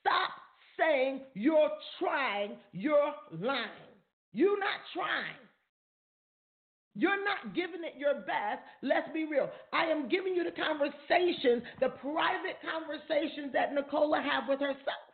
Stop 0.00 0.30
saying 0.78 1.20
you're 1.34 1.68
trying, 1.98 2.52
you're 2.72 3.12
lying. 3.38 3.68
You're 4.32 4.58
not 4.58 4.80
trying. 4.94 5.36
You're 6.94 7.22
not 7.24 7.54
giving 7.54 7.84
it 7.84 7.98
your 7.98 8.14
best. 8.14 8.62
Let's 8.82 9.12
be 9.12 9.26
real. 9.26 9.50
I 9.72 9.84
am 9.84 10.08
giving 10.08 10.34
you 10.34 10.44
the 10.44 10.50
conversations, 10.50 11.62
the 11.80 11.90
private 12.00 12.56
conversations 12.64 13.52
that 13.52 13.74
Nicola 13.74 14.22
have 14.22 14.48
with 14.48 14.60
herself. 14.60 15.09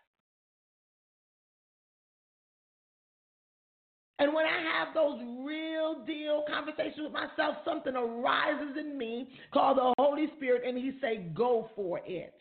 And 4.18 4.32
when 4.32 4.46
I 4.46 4.62
have 4.78 4.94
those 4.94 5.20
real 5.44 6.04
deal 6.06 6.44
conversations 6.48 7.02
with 7.02 7.12
myself, 7.12 7.56
something 7.64 7.94
arises 7.94 8.76
in 8.80 8.96
me 8.96 9.28
called 9.52 9.76
the 9.76 9.92
Holy 9.98 10.28
Spirit, 10.36 10.62
and 10.66 10.78
He 10.78 10.98
say, 11.00 11.18
"Go 11.34 11.70
for 11.76 12.00
it." 12.06 12.34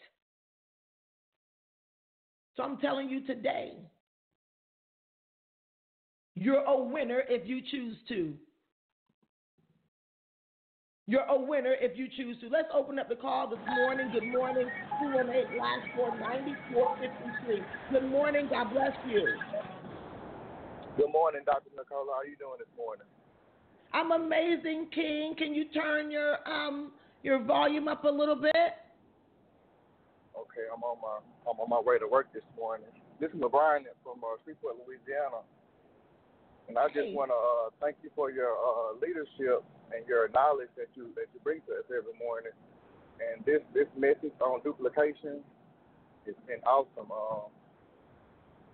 So 2.55 2.63
I'm 2.63 2.77
telling 2.77 3.09
you 3.09 3.21
today, 3.21 3.77
you're 6.35 6.63
a 6.63 6.77
winner 6.81 7.23
if 7.27 7.45
you 7.47 7.61
choose 7.61 7.97
to. 8.07 8.37
You're 11.07 11.25
a 11.25 11.37
winner 11.37 11.73
if 11.73 11.97
you 11.97 12.07
choose 12.07 12.39
to. 12.39 12.49
Let's 12.49 12.69
open 12.73 12.97
up 12.97 13.09
the 13.09 13.15
call 13.15 13.47
this 13.47 13.59
morning. 13.67 14.09
Good 14.11 14.27
morning, 14.27 14.71
218 15.01 15.57
last 15.59 15.87
9453. 16.19 17.63
Good 17.91 18.09
morning. 18.09 18.47
God 18.49 18.71
bless 18.71 18.95
you. 19.07 19.37
Good 20.95 21.11
morning, 21.11 21.41
Dr. 21.45 21.75
Nicola. 21.75 22.07
How 22.07 22.23
are 22.23 22.25
you 22.25 22.39
doing 22.39 22.55
this 22.55 22.71
morning? 22.79 23.03
I'm 23.91 24.15
amazing, 24.15 24.87
King. 24.95 25.35
Can 25.37 25.53
you 25.53 25.67
turn 25.75 26.09
your 26.09 26.39
um 26.47 26.93
your 27.21 27.43
volume 27.43 27.89
up 27.89 28.05
a 28.05 28.09
little 28.09 28.35
bit? 28.35 28.79
Okay, 30.39 30.71
I'm 30.71 30.79
on 30.87 30.95
my 31.03 31.19
I'm 31.43 31.59
on 31.59 31.67
my 31.67 31.83
way 31.83 31.99
to 31.99 32.07
work 32.07 32.31
this 32.31 32.47
morning. 32.55 32.87
This 33.19 33.27
is 33.31 33.35
LeBron 33.43 33.83
from 34.07 34.23
uh, 34.23 34.39
Shreveport, 34.47 34.79
Louisiana, 34.87 35.43
and 36.71 36.79
I 36.79 36.87
just 36.87 37.11
hey. 37.11 37.13
want 37.13 37.27
to 37.27 37.35
uh, 37.35 37.75
thank 37.83 37.99
you 37.99 38.09
for 38.15 38.31
your 38.31 38.55
uh, 38.55 38.95
leadership 38.95 39.67
and 39.91 40.07
your 40.07 40.31
knowledge 40.31 40.71
that 40.79 40.87
you 40.95 41.11
that 41.19 41.27
you 41.35 41.43
bring 41.43 41.59
to 41.67 41.75
us 41.75 41.87
every 41.91 42.15
morning. 42.23 42.55
And 43.19 43.43
this 43.43 43.59
this 43.75 43.91
message 43.99 44.31
on 44.39 44.63
duplication 44.63 45.43
has 46.23 46.39
been 46.47 46.63
awesome. 46.63 47.11
Um, 47.11 47.51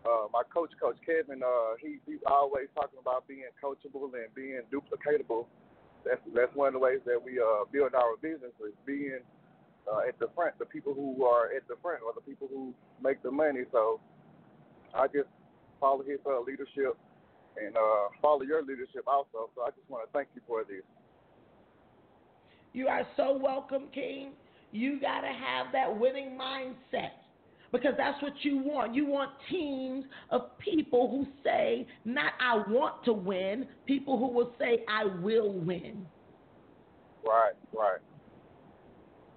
uh, 0.05 0.25
my 0.33 0.41
coach, 0.53 0.71
Coach 0.81 0.97
Kevin, 1.05 1.43
uh, 1.43 1.77
he, 1.79 1.99
he's 2.05 2.23
always 2.25 2.67
talking 2.73 2.97
about 2.99 3.27
being 3.27 3.45
coachable 3.61 4.09
and 4.13 4.33
being 4.33 4.61
duplicatable. 4.73 5.45
That's 6.03 6.21
that's 6.33 6.53
one 6.55 6.69
of 6.69 6.73
the 6.73 6.79
ways 6.79 6.99
that 7.05 7.21
we 7.21 7.37
uh, 7.37 7.65
build 7.71 7.93
our 7.93 8.17
business 8.17 8.51
is 8.65 8.73
being 8.85 9.19
uh, 9.85 10.07
at 10.07 10.17
the 10.17 10.27
front, 10.33 10.57
the 10.57 10.65
people 10.65 10.95
who 10.95 11.23
are 11.25 11.53
at 11.53 11.67
the 11.67 11.75
front, 11.81 12.01
or 12.01 12.13
the 12.13 12.21
people 12.21 12.47
who 12.49 12.73
make 13.03 13.21
the 13.21 13.29
money. 13.29 13.61
So 13.71 13.99
I 14.95 15.05
just 15.05 15.29
follow 15.79 16.03
his 16.03 16.17
uh, 16.25 16.41
leadership 16.41 16.97
and 17.61 17.75
uh, 17.77 18.09
follow 18.21 18.41
your 18.41 18.63
leadership 18.63 19.05
also. 19.05 19.51
So 19.55 19.61
I 19.61 19.69
just 19.69 19.87
want 19.89 20.07
to 20.07 20.11
thank 20.11 20.29
you 20.33 20.41
for 20.47 20.63
this. 20.63 20.81
You 22.73 22.87
are 22.87 23.05
so 23.15 23.37
welcome, 23.37 23.83
King. 23.93 24.31
You 24.71 24.99
got 24.99 25.21
to 25.21 25.27
have 25.27 25.67
that 25.73 25.99
winning 25.99 26.37
mindset 26.39 27.20
because 27.71 27.93
that's 27.97 28.21
what 28.21 28.33
you 28.41 28.57
want. 28.57 28.93
You 28.93 29.05
want 29.05 29.31
teams 29.49 30.05
of 30.29 30.57
people 30.59 31.09
who 31.09 31.25
say, 31.43 31.87
not 32.05 32.33
I 32.39 32.57
want 32.69 33.03
to 33.05 33.13
win, 33.13 33.67
people 33.85 34.17
who 34.17 34.27
will 34.27 34.53
say, 34.59 34.83
I 34.89 35.05
will 35.05 35.53
win. 35.53 36.05
Right, 37.25 37.53
right. 37.73 37.99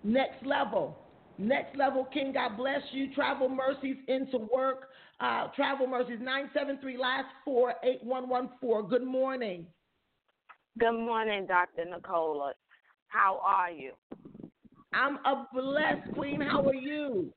Next 0.02 0.44
level. 0.44 0.98
Next 1.38 1.76
level, 1.76 2.04
King. 2.12 2.32
God 2.32 2.56
bless 2.56 2.80
you. 2.92 3.12
Travel 3.14 3.48
mercies 3.48 3.96
into 4.08 4.38
work. 4.52 4.88
Uh, 5.20 5.48
travel 5.54 5.86
mercies 5.86 6.18
973 6.20 6.96
last 6.96 7.26
four 7.44 7.74
eight 7.82 8.02
one 8.02 8.28
one 8.28 8.50
four. 8.60 8.82
Good 8.82 9.04
morning. 9.04 9.66
Good 10.78 10.92
morning, 10.92 11.46
Dr. 11.46 11.84
Nicola. 11.88 12.52
How 13.08 13.40
are 13.44 13.70
you? 13.70 13.92
I'm 14.92 15.16
a 15.24 15.46
blessed 15.52 16.14
queen. 16.14 16.40
How 16.40 16.66
are 16.66 16.74
you? 16.74 17.32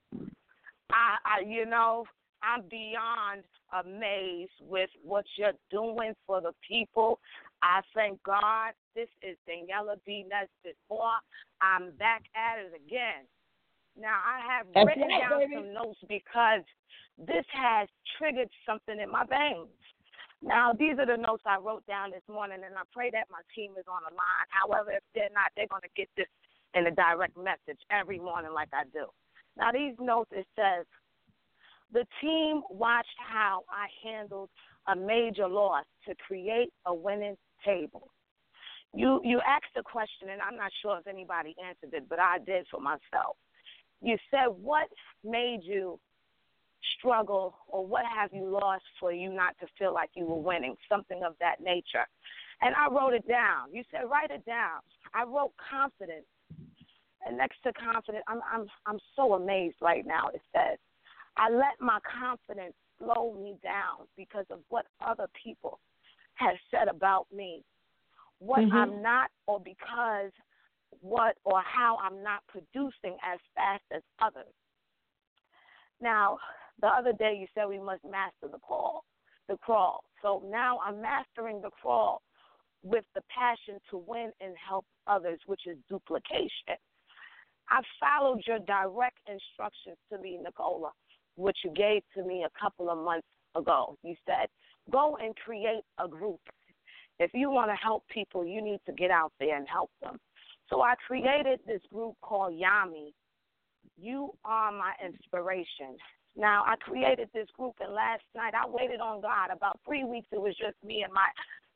I, 0.91 1.17
I 1.25 1.45
you 1.45 1.65
know, 1.65 2.05
I'm 2.43 2.63
beyond 2.69 3.43
amazed 3.73 4.59
with 4.61 4.89
what 5.03 5.25
you're 5.37 5.57
doing 5.71 6.13
for 6.25 6.41
the 6.41 6.53
people. 6.67 7.19
I 7.61 7.81
thank 7.95 8.21
God. 8.23 8.73
This 8.95 9.09
is 9.21 9.35
Daniela 9.49 9.97
B. 10.05 10.23
Nesbitt 10.29 10.77
Moore. 10.89 11.19
I'm 11.61 11.91
back 11.97 12.23
at 12.35 12.59
it 12.59 12.73
again. 12.75 13.25
Now, 13.99 14.21
I 14.21 14.39
have 14.45 14.67
That's 14.73 14.85
written 14.85 15.09
down 15.09 15.39
baby. 15.39 15.53
some 15.55 15.73
notes 15.73 15.99
because 16.07 16.61
this 17.17 17.45
has 17.51 17.89
triggered 18.17 18.49
something 18.65 18.99
in 18.99 19.09
my 19.09 19.25
veins. 19.25 19.73
Now, 20.41 20.71
these 20.71 20.99
are 20.99 21.09
the 21.09 21.17
notes 21.17 21.41
I 21.47 21.57
wrote 21.57 21.85
down 21.87 22.11
this 22.11 22.21
morning, 22.29 22.61
and 22.63 22.75
I 22.77 22.85
pray 22.93 23.09
that 23.09 23.25
my 23.33 23.41
team 23.55 23.73
is 23.73 23.89
on 23.89 24.05
the 24.05 24.13
line. 24.13 24.47
However, 24.53 24.91
if 24.91 25.01
they're 25.15 25.33
not, 25.33 25.49
they're 25.57 25.65
going 25.65 25.81
to 25.81 25.95
get 25.97 26.09
this 26.15 26.29
in 26.75 26.85
a 26.85 26.93
direct 26.93 27.35
message 27.35 27.81
every 27.89 28.19
morning, 28.19 28.53
like 28.53 28.69
I 28.71 28.85
do. 28.93 29.09
Now, 29.57 29.71
these 29.71 29.95
notes 29.99 30.29
it 30.31 30.45
says, 30.55 30.85
the 31.91 32.05
team 32.21 32.61
watched 32.69 33.17
how 33.17 33.63
I 33.69 33.87
handled 34.07 34.49
a 34.87 34.95
major 34.95 35.47
loss 35.47 35.85
to 36.07 36.15
create 36.15 36.71
a 36.85 36.93
winning 36.93 37.37
table. 37.65 38.09
You 38.93 39.21
you 39.23 39.41
asked 39.45 39.73
the 39.75 39.83
question, 39.83 40.29
and 40.29 40.41
I'm 40.41 40.55
not 40.55 40.71
sure 40.81 40.97
if 40.97 41.07
anybody 41.07 41.55
answered 41.63 41.93
it, 41.93 42.07
but 42.09 42.19
I 42.19 42.37
did 42.39 42.67
for 42.71 42.79
myself. 42.79 43.37
You 44.01 44.17
said, 44.31 44.47
"What 44.47 44.87
made 45.23 45.63
you 45.63 45.99
struggle, 46.97 47.57
or 47.67 47.85
what 47.85 48.05
have 48.05 48.31
you 48.33 48.45
lost 48.45 48.85
for 48.99 49.11
you 49.11 49.31
not 49.33 49.57
to 49.59 49.67
feel 49.77 49.93
like 49.93 50.11
you 50.15 50.25
were 50.25 50.39
winning?" 50.39 50.75
Something 50.87 51.23
of 51.23 51.35
that 51.39 51.59
nature. 51.59 52.05
And 52.61 52.75
I 52.75 52.87
wrote 52.87 53.13
it 53.13 53.27
down. 53.27 53.73
You 53.73 53.83
said, 53.91 54.09
"Write 54.09 54.31
it 54.31 54.45
down." 54.45 54.81
I 55.13 55.23
wrote 55.23 55.53
confidence, 55.57 56.27
and 57.27 57.37
next 57.37 57.61
to 57.63 57.73
confidence, 57.73 58.23
I'm 58.27 58.41
I'm 58.51 58.67
I'm 58.85 58.99
so 59.15 59.33
amazed 59.33 59.77
right 59.81 60.05
now. 60.05 60.29
It 60.33 60.41
says, 60.55 60.77
"I 61.35 61.49
let 61.49 61.79
my 61.79 61.99
confidence 62.19 62.75
slow 62.97 63.33
me 63.33 63.57
down 63.63 64.07
because 64.15 64.45
of 64.49 64.59
what 64.69 64.85
other 65.01 65.27
people 65.43 65.79
have 66.35 66.55
said 66.71 66.87
about 66.87 67.31
me, 67.31 67.63
what 68.39 68.63
Mhm. 68.63 68.71
I'm 68.71 69.01
not, 69.01 69.31
or 69.47 69.59
because 69.59 70.31
what 71.01 71.37
or 71.43 71.61
how 71.61 71.97
I'm 71.97 72.23
not 72.23 72.45
producing 72.47 73.17
as 73.23 73.39
fast 73.55 73.83
as 73.91 74.03
others. 74.19 74.53
Now, 75.99 76.39
the 76.79 76.87
other 76.87 77.13
day 77.13 77.35
you 77.35 77.47
said 77.53 77.67
we 77.67 77.79
must 77.79 78.03
master 78.05 78.47
the 78.47 78.59
crawl, 78.59 79.03
the 79.47 79.57
crawl. 79.57 80.03
So 80.21 80.41
now 80.45 80.79
I'm 80.79 81.01
mastering 81.01 81.61
the 81.61 81.71
crawl 81.71 82.21
with 82.83 83.05
the 83.15 83.21
passion 83.23 83.79
to 83.89 83.97
win 83.97 84.31
and 84.39 84.55
help 84.57 84.85
others, 85.07 85.39
which 85.45 85.65
is 85.67 85.77
duplication. 85.89 86.77
I 87.69 87.81
followed 87.99 88.41
your 88.47 88.59
direct 88.59 89.19
instructions 89.27 89.97
to 90.11 90.17
me, 90.19 90.39
Nicola, 90.41 90.91
which 91.35 91.57
you 91.63 91.71
gave 91.71 92.01
to 92.15 92.23
me 92.23 92.45
a 92.45 92.59
couple 92.59 92.89
of 92.89 92.97
months 93.03 93.27
ago. 93.55 93.97
You 94.03 94.15
said, 94.25 94.47
go 94.91 95.17
and 95.17 95.35
create 95.35 95.83
a 95.99 96.07
group. 96.07 96.39
If 97.19 97.31
you 97.33 97.49
want 97.49 97.71
to 97.71 97.75
help 97.75 98.03
people, 98.09 98.45
you 98.45 98.61
need 98.61 98.79
to 98.85 98.93
get 98.93 99.11
out 99.11 99.33
there 99.39 99.57
and 99.57 99.67
help 99.67 99.89
them. 100.01 100.17
So 100.69 100.81
I 100.81 100.95
created 101.07 101.59
this 101.65 101.81
group 101.91 102.15
called 102.21 102.53
Yami. 102.53 103.13
You 103.97 104.31
are 104.45 104.71
my 104.71 104.93
inspiration. 105.03 105.97
Now 106.35 106.63
I 106.67 106.75
created 106.75 107.29
this 107.33 107.47
group, 107.57 107.75
and 107.79 107.93
last 107.93 108.21
night 108.35 108.53
I 108.53 108.67
waited 108.69 108.99
on 108.99 109.21
God. 109.21 109.49
About 109.51 109.79
three 109.85 110.03
weeks, 110.03 110.27
it 110.31 110.39
was 110.39 110.55
just 110.55 110.75
me 110.85 111.01
and 111.03 111.11
my 111.11 111.27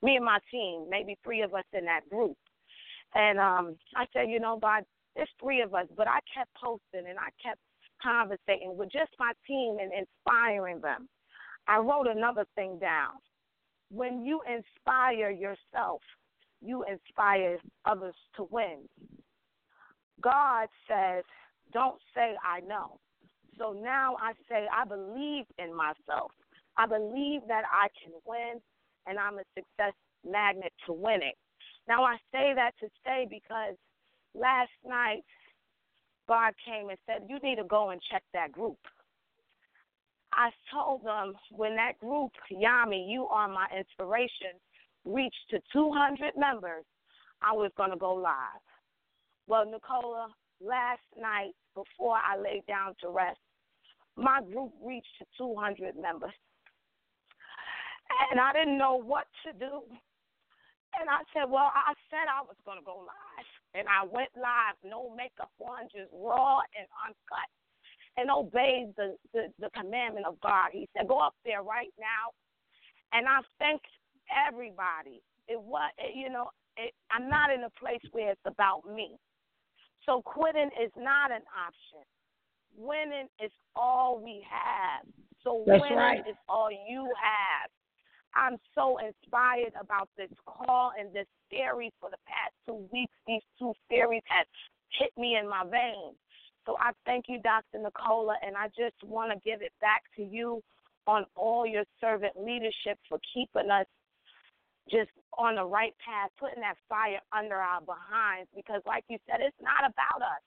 me 0.04 0.18
and 0.18 0.26
my 0.26 0.40
team, 0.52 0.86
maybe 0.90 1.18
three 1.24 1.42
of 1.42 1.54
us 1.54 1.64
in 1.74 1.86
that 1.86 2.08
group. 2.10 2.38
And 3.16 3.40
um, 3.40 3.76
I 3.96 4.06
said, 4.14 4.30
you 4.30 4.40
know, 4.40 4.58
God, 4.62 4.84
there's 5.16 5.30
three 5.42 5.62
of 5.62 5.74
us, 5.74 5.88
but 5.96 6.08
I 6.08 6.20
kept 6.36 6.52
posting 6.56 7.10
and 7.10 7.20
I 7.20 7.30
kept 7.44 7.60
conversating 8.02 8.78
with 8.78 8.92
just 8.92 9.12
my 9.20 9.32
team 9.48 9.78
and 9.80 9.92
inspiring 9.94 10.82
them. 10.82 11.08
I 11.68 11.78
wrote 11.78 12.08
another 12.08 12.46
thing 12.56 12.80
down. 12.80 13.12
When 13.90 14.26
you 14.26 14.42
inspire 14.48 15.30
yourself, 15.32 16.02
you 16.62 16.84
inspire 16.90 17.58
others 17.86 18.16
to 18.38 18.48
win. 18.50 18.80
God 20.22 20.68
says, 20.88 21.24
don't 21.74 22.00
say 22.16 22.36
I 22.46 22.62
know. 22.62 23.00
So 23.58 23.74
now 23.74 24.16
I 24.20 24.34
say 24.50 24.68
I 24.72 24.86
believe 24.86 25.46
in 25.58 25.76
myself. 25.76 26.32
I 26.78 26.88
believe 26.88 27.42
that 27.48 27.64
I 27.72 27.88
can 28.02 28.14
win 28.26 28.62
and 29.08 29.20
I'm 29.20 29.40
a 29.40 29.44
success 29.56 29.94
magnet 30.26 30.72
to 30.86 30.94
winning. 30.94 31.34
Now 31.88 32.04
I 32.04 32.16
say 32.32 32.54
that 32.56 32.72
to 32.80 32.88
say 33.06 33.28
because 33.30 33.76
last 34.34 34.72
night 34.88 35.24
God 36.28 36.54
came 36.66 36.90
and 36.90 36.98
said, 37.06 37.28
You 37.28 37.40
need 37.44 37.58
to 37.58 37.64
go 37.64 37.90
and 37.90 38.02
check 38.12 38.24
that 38.34 38.52
group. 38.52 38.78
I 40.34 40.50
told 40.74 41.04
them 41.04 41.34
when 41.52 41.76
that 41.76 42.00
group, 42.00 42.32
Yami, 42.52 43.10
you 43.10 43.26
are 43.26 43.50
my 43.50 43.68
inspiration, 43.78 44.56
reached 45.04 45.50
to 45.50 45.60
200 45.74 46.38
members, 46.38 46.86
I 47.42 47.52
was 47.52 47.72
going 47.76 47.90
to 47.90 47.98
go 47.98 48.14
live. 48.14 48.64
Well, 49.48 49.66
Nicola, 49.66 50.30
last 50.62 51.02
night 51.20 51.52
before 51.76 52.16
I 52.16 52.38
laid 52.38 52.66
down 52.66 52.96
to 53.02 53.10
rest, 53.10 53.40
my 54.16 54.42
group 54.42 54.72
reached 54.82 55.12
to 55.20 55.26
200 55.38 55.96
members. 56.00 56.32
And 58.32 58.40
I 58.40 58.54
didn't 58.54 58.78
know 58.78 59.02
what 59.02 59.26
to 59.46 59.52
do. 59.52 59.84
And 61.00 61.10
I 61.10 61.24
said, 61.34 61.50
Well, 61.50 61.72
I 61.76 61.94
said 62.10 62.28
I 62.32 62.42
was 62.42 62.56
going 62.66 62.80
to 62.80 62.86
go 62.86 63.00
live. 63.00 63.61
And 63.74 63.88
I 63.88 64.04
went 64.04 64.30
live, 64.36 64.76
no 64.84 65.14
makeup 65.16 65.52
on, 65.60 65.88
just 65.92 66.12
raw 66.12 66.60
and 66.76 66.88
uncut, 67.08 67.50
and 68.18 68.30
obeyed 68.30 68.92
the, 68.98 69.16
the, 69.34 69.48
the 69.60 69.70
commandment 69.72 70.26
of 70.26 70.40
God. 70.42 70.70
He 70.74 70.90
said, 70.96 71.08
Go 71.08 71.20
up 71.20 71.36
there 71.46 71.64
right 71.64 71.94
now. 71.98 72.36
And 73.14 73.28
I 73.28 73.40
thanked 73.60 73.88
everybody. 74.48 75.22
It 75.48 75.60
was, 75.60 75.92
you 76.14 76.30
know, 76.30 76.50
it, 76.78 76.94
I'm 77.12 77.30
not 77.30 77.52
in 77.52 77.64
a 77.64 77.70
place 77.80 78.04
where 78.12 78.32
it's 78.32 78.46
about 78.46 78.84
me. 78.88 79.18
So 80.06 80.22
quitting 80.22 80.72
is 80.82 80.92
not 80.98 81.32
an 81.32 81.44
option. 81.52 82.04
Winning 82.76 83.28
is 83.44 83.52
all 83.76 84.20
we 84.24 84.44
have. 84.50 85.06
So 85.44 85.64
That's 85.66 85.82
winning 85.82 85.98
right. 85.98 86.20
is 86.20 86.36
all 86.48 86.70
you 86.72 87.04
have. 87.04 87.70
I'm 88.36 88.58
so 88.76 88.98
inspired 88.98 89.74
about 89.80 90.10
this 90.18 90.32
call 90.46 90.92
and 90.98 91.14
this 91.14 91.28
series 91.50 91.92
for 92.00 92.10
the 92.10 92.22
past 92.26 92.54
two 92.66 92.88
weeks. 92.92 93.14
These 93.28 93.44
two 93.60 93.74
series 93.90 94.24
have 94.28 94.48
hit 95.00 95.12
me 95.18 95.38
in 95.40 95.50
my 95.50 95.64
veins. 95.64 96.18
So 96.66 96.78
I 96.80 96.92
thank 97.06 97.26
you, 97.28 97.42
Dr. 97.42 97.80
Nicola, 97.82 98.36
and 98.46 98.56
I 98.56 98.68
just 98.68 98.96
want 99.04 99.32
to 99.32 99.40
give 99.50 99.62
it 99.62 99.74
back 99.82 100.04
to 100.16 100.24
you 100.24 100.62
on 101.08 101.26
all 101.36 101.66
your 101.66 101.84
servant 102.00 102.34
leadership 102.38 103.00
for 103.10 103.20
keeping 103.34 103.72
us 103.72 103.88
just 104.90 105.10
on 105.38 105.56
the 105.56 105.66
right 105.66 105.94
path, 106.04 106.30
putting 106.40 106.62
that 106.62 106.78
fire 106.88 107.20
under 107.34 107.56
our 107.56 107.82
behinds. 107.82 108.50
Because, 108.56 108.82
like 108.86 109.04
you 109.10 109.18
said, 109.26 109.42
it's 109.42 109.58
not 109.62 109.82
about 109.82 110.22
us. 110.22 110.44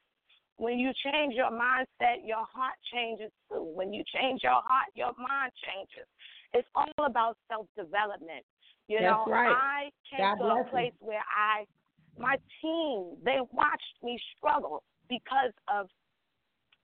When 0.57 0.79
you 0.79 0.93
change 1.03 1.35
your 1.35 1.51
mindset, 1.51 2.23
your 2.23 2.47
heart 2.47 2.79
changes 2.93 3.33
too. 3.51 3.67
When 3.75 3.93
you 3.93 4.05
change 4.15 4.43
your 4.43 4.63
heart, 4.63 4.95
your 4.95 5.13
mind 5.19 5.51
changes. 5.67 6.07
It's 6.55 6.69
all 6.75 7.07
about 7.07 7.37
self 7.49 7.67
development. 7.77 8.45
You 8.89 8.99
That's 9.01 9.11
know, 9.11 9.25
right. 9.27 9.51
I 9.51 9.91
came 10.09 10.21
God 10.21 10.37
to 10.37 10.45
a 10.45 10.59
you. 10.59 10.71
place 10.71 10.93
where 11.01 11.25
I, 11.29 11.65
my 12.19 12.37
team, 12.63 13.17
they 13.25 13.39
watched 13.53 13.97
me 14.03 14.19
struggle 14.37 14.83
because 15.09 15.53
of 15.73 15.89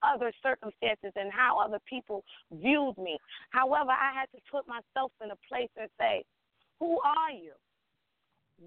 other 0.02 0.32
circumstances 0.42 1.12
and 1.14 1.30
how 1.32 1.58
other 1.58 1.78
people 1.88 2.24
viewed 2.52 2.96
me. 2.98 3.18
However, 3.50 3.90
I 3.90 4.12
had 4.18 4.26
to 4.34 4.40
put 4.50 4.66
myself 4.66 5.12
in 5.22 5.30
a 5.30 5.38
place 5.48 5.68
and 5.78 5.88
say, 5.98 6.24
who 6.78 6.98
are 7.00 7.30
you? 7.30 7.52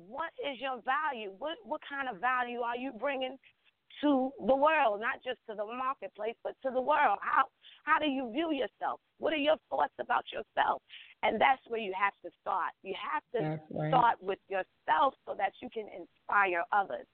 What 0.08 0.32
is 0.42 0.60
your 0.60 0.82
value? 0.82 1.34
What 1.38 1.58
what 1.64 1.82
kind 1.88 2.10
of 2.10 2.22
value 2.22 2.62
are 2.62 2.78
you 2.78 2.92
bringing 3.00 3.38
to 4.02 4.32
the 4.48 4.56
world, 4.56 5.00
not 5.00 5.24
just 5.24 5.40
to 5.50 5.56
the 5.56 5.66
marketplace, 5.66 6.36
but 6.44 6.56
to 6.64 6.72
the 6.72 6.82
world. 6.82 7.18
How 7.22 7.46
how 7.84 8.00
do 8.00 8.08
you 8.08 8.32
view 8.32 8.52
yourself? 8.52 9.00
What 9.20 9.34
are 9.34 9.38
your 9.38 9.58
thoughts 9.70 9.94
about 10.00 10.24
yourself? 10.32 10.82
And 11.22 11.40
that's 11.40 11.62
where 11.68 11.80
you 11.80 11.94
have 12.00 12.14
to 12.24 12.32
start. 12.42 12.72
You 12.84 12.96
have 12.96 13.24
to 13.36 13.60
right. 13.72 13.90
start 13.90 14.18
with 14.22 14.40
yourself 14.50 15.16
so 15.26 15.36
that 15.38 15.54
you 15.62 15.70
can 15.74 15.86
inspire 15.88 16.64
others. 16.72 17.06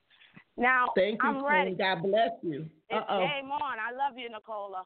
Now, 0.57 0.87
Thank 0.95 1.21
you, 1.23 1.29
I'm 1.29 1.45
ready. 1.45 1.75
God 1.75 2.01
bless 2.03 2.31
you. 2.41 2.65
It's 2.89 3.07
game 3.07 3.51
on. 3.51 3.77
I 3.79 3.95
love 3.95 4.17
you, 4.17 4.29
Nicola. 4.29 4.83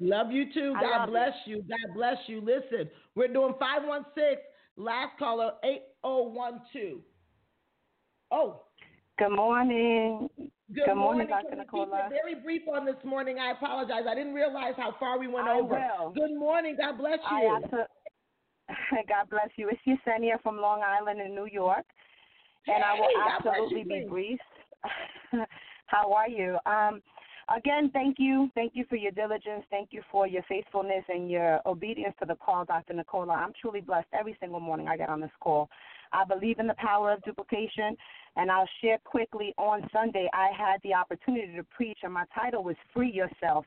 Love 0.00 0.30
you 0.30 0.52
too. 0.52 0.74
I 0.76 0.82
God 0.82 1.00
love 1.00 1.08
bless 1.10 1.34
you. 1.46 1.56
God 1.62 1.94
bless 1.94 2.16
you. 2.26 2.40
Listen, 2.40 2.88
we're 3.14 3.32
doing 3.32 3.54
516, 3.58 4.36
last 4.76 5.18
caller 5.18 5.52
8012. 5.64 7.00
Oh. 8.30 8.62
Good 9.18 9.34
morning. 9.34 10.28
Good, 10.74 10.84
Good 10.84 10.96
morning, 10.96 11.28
Can 11.28 11.44
Dr. 11.44 11.56
Nicola. 11.56 12.10
Very 12.10 12.34
brief 12.34 12.62
on 12.70 12.84
this 12.84 13.02
morning. 13.02 13.38
I 13.38 13.52
apologize. 13.52 14.02
I 14.08 14.14
didn't 14.14 14.34
realize 14.34 14.74
how 14.76 14.94
far 15.00 15.18
we 15.18 15.26
went 15.26 15.48
I 15.48 15.58
over. 15.58 15.82
will. 15.98 16.10
Good 16.10 16.36
morning. 16.36 16.76
God 16.78 16.98
bless 16.98 17.18
I 17.26 17.40
you. 17.40 17.56
absolutely, 17.56 17.86
God 19.08 19.30
bless 19.30 19.48
you. 19.56 19.70
It's 19.70 19.80
Yesenia 19.86 20.42
from 20.42 20.60
Long 20.60 20.82
Island 20.82 21.22
in 21.22 21.34
New 21.34 21.46
York, 21.46 21.86
and 22.66 22.84
I 22.84 22.92
will 22.92 23.08
absolutely 23.30 23.80
you, 23.80 24.02
be 24.02 24.06
brief. 24.06 24.38
How 25.86 26.12
are 26.12 26.28
you? 26.28 26.58
Um, 26.66 27.00
again, 27.56 27.90
thank 27.94 28.16
you. 28.18 28.50
Thank 28.54 28.72
you 28.74 28.84
for 28.90 28.96
your 28.96 29.12
diligence. 29.12 29.64
Thank 29.70 29.88
you 29.92 30.02
for 30.12 30.26
your 30.26 30.42
faithfulness 30.50 31.04
and 31.08 31.30
your 31.30 31.60
obedience 31.64 32.14
to 32.20 32.26
the 32.26 32.34
call, 32.34 32.66
Dr. 32.66 32.92
Nicola. 32.92 33.32
I'm 33.32 33.54
truly 33.58 33.80
blessed 33.80 34.08
every 34.12 34.36
single 34.38 34.60
morning 34.60 34.86
I 34.86 34.98
get 34.98 35.08
on 35.08 35.22
this 35.22 35.30
call. 35.40 35.70
I 36.12 36.24
believe 36.24 36.58
in 36.58 36.66
the 36.66 36.74
power 36.74 37.12
of 37.12 37.22
duplication, 37.22 37.96
and 38.36 38.50
I'll 38.50 38.68
share 38.80 38.98
quickly. 39.04 39.54
On 39.58 39.88
Sunday, 39.92 40.28
I 40.32 40.48
had 40.56 40.80
the 40.82 40.94
opportunity 40.94 41.54
to 41.56 41.64
preach, 41.64 41.98
and 42.02 42.12
my 42.12 42.24
title 42.34 42.62
was 42.62 42.76
Free 42.92 43.10
Yourself. 43.10 43.64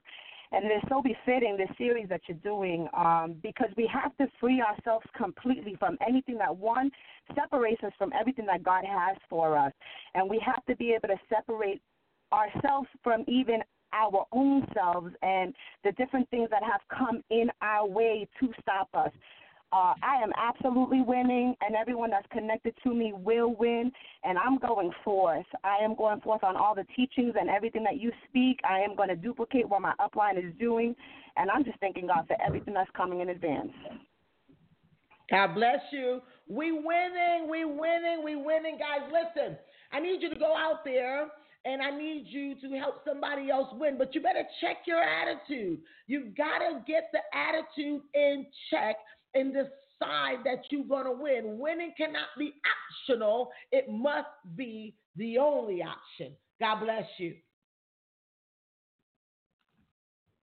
And 0.53 0.65
it 0.65 0.69
is 0.69 0.81
so 0.89 1.01
befitting, 1.01 1.55
this 1.55 1.69
series 1.77 2.09
that 2.09 2.21
you're 2.27 2.37
doing, 2.43 2.87
um, 2.93 3.35
because 3.41 3.69
we 3.77 3.89
have 3.91 4.15
to 4.17 4.27
free 4.39 4.61
ourselves 4.61 5.05
completely 5.15 5.75
from 5.79 5.97
anything 6.05 6.37
that, 6.39 6.55
one, 6.55 6.91
separates 7.33 7.81
us 7.83 7.93
from 7.97 8.11
everything 8.19 8.45
that 8.47 8.61
God 8.61 8.83
has 8.83 9.15
for 9.29 9.57
us. 9.57 9.71
And 10.13 10.29
we 10.29 10.41
have 10.45 10.65
to 10.65 10.75
be 10.75 10.91
able 10.91 11.07
to 11.07 11.19
separate 11.29 11.81
ourselves 12.33 12.87
from 13.01 13.23
even 13.27 13.61
our 13.93 14.25
own 14.31 14.65
selves 14.73 15.13
and 15.21 15.53
the 15.83 15.91
different 15.93 16.29
things 16.29 16.49
that 16.49 16.63
have 16.63 16.81
come 16.89 17.23
in 17.29 17.49
our 17.61 17.87
way 17.87 18.27
to 18.39 18.49
stop 18.61 18.89
us. 18.93 19.11
Uh, 19.74 19.93
I 20.03 20.22
am 20.22 20.32
absolutely 20.38 21.01
winning, 21.01 21.55
and 21.61 21.76
everyone 21.76 22.09
that's 22.09 22.28
connected 22.32 22.74
to 22.84 22.93
me 22.93 23.13
will 23.15 23.55
win. 23.55 23.91
And 24.24 24.38
I'm 24.38 24.57
going 24.57 24.91
forth. 25.03 25.45
I 25.63 25.78
am 25.82 25.95
going 25.95 26.19
forth 26.22 26.43
on 26.43 26.57
all 26.57 26.76
the 26.76 26.86
teachings 26.95 27.36
and 27.39 27.49
everything 27.49 27.84
that 27.84 27.97
you 27.97 28.11
speak. 28.28 28.59
I 28.69 28.80
am 28.80 28.95
going 28.95 29.09
to 29.09 29.15
duplicate 29.15 29.67
what 29.67 29.82
my 29.82 29.93
upline 29.99 30.38
is 30.38 30.53
doing, 30.59 30.93
and 31.38 31.49
I'm 31.49 31.63
just 31.63 31.80
thanking 31.80 32.07
God 32.07 32.28
for 32.28 32.36
everything 32.45 32.74
that's 32.74 32.91
coming 32.95 33.22
in 33.22 33.30
advance. 33.30 33.72
God 35.30 35.55
bless 35.55 35.80
you. 35.93 36.22
We 36.49 36.74
winning, 36.74 37.47
we 37.49 37.63
winning, 37.63 38.22
we 38.26 38.36
winning, 38.36 38.78
guys. 38.78 39.07
Listen, 39.07 39.57
I 39.93 40.01
need 40.01 40.22
you 40.22 40.30
to 40.30 40.38
go 40.38 40.53
out 40.57 40.84
there 40.84 41.30
and 41.63 41.82
I 41.82 41.95
need 41.95 42.26
you 42.28 42.55
to 42.55 42.78
help 42.78 43.05
somebody 43.07 43.49
else 43.49 43.69
win, 43.80 43.97
but 43.97 44.13
you 44.13 44.22
better 44.22 44.43
check 44.59 44.78
your 44.86 45.01
attitude. 45.01 45.80
You've 46.07 46.36
got 46.36 46.59
to 46.59 46.82
get 46.86 47.11
the 47.13 47.19
attitude 47.34 48.01
in 48.13 48.47
check 48.69 48.97
and 49.34 49.53
decide 49.53 50.43
that 50.45 50.63
you're 50.69 50.86
going 50.86 51.05
to 51.05 51.11
win. 51.11 51.59
Winning 51.59 51.93
cannot 51.97 52.27
be 52.38 52.53
optional, 53.07 53.51
it 53.71 53.89
must 53.89 54.27
be 54.55 54.95
the 55.15 55.38
only 55.38 55.82
option. 55.84 56.36
God 56.59 56.82
bless 56.84 57.05
you. 57.17 57.36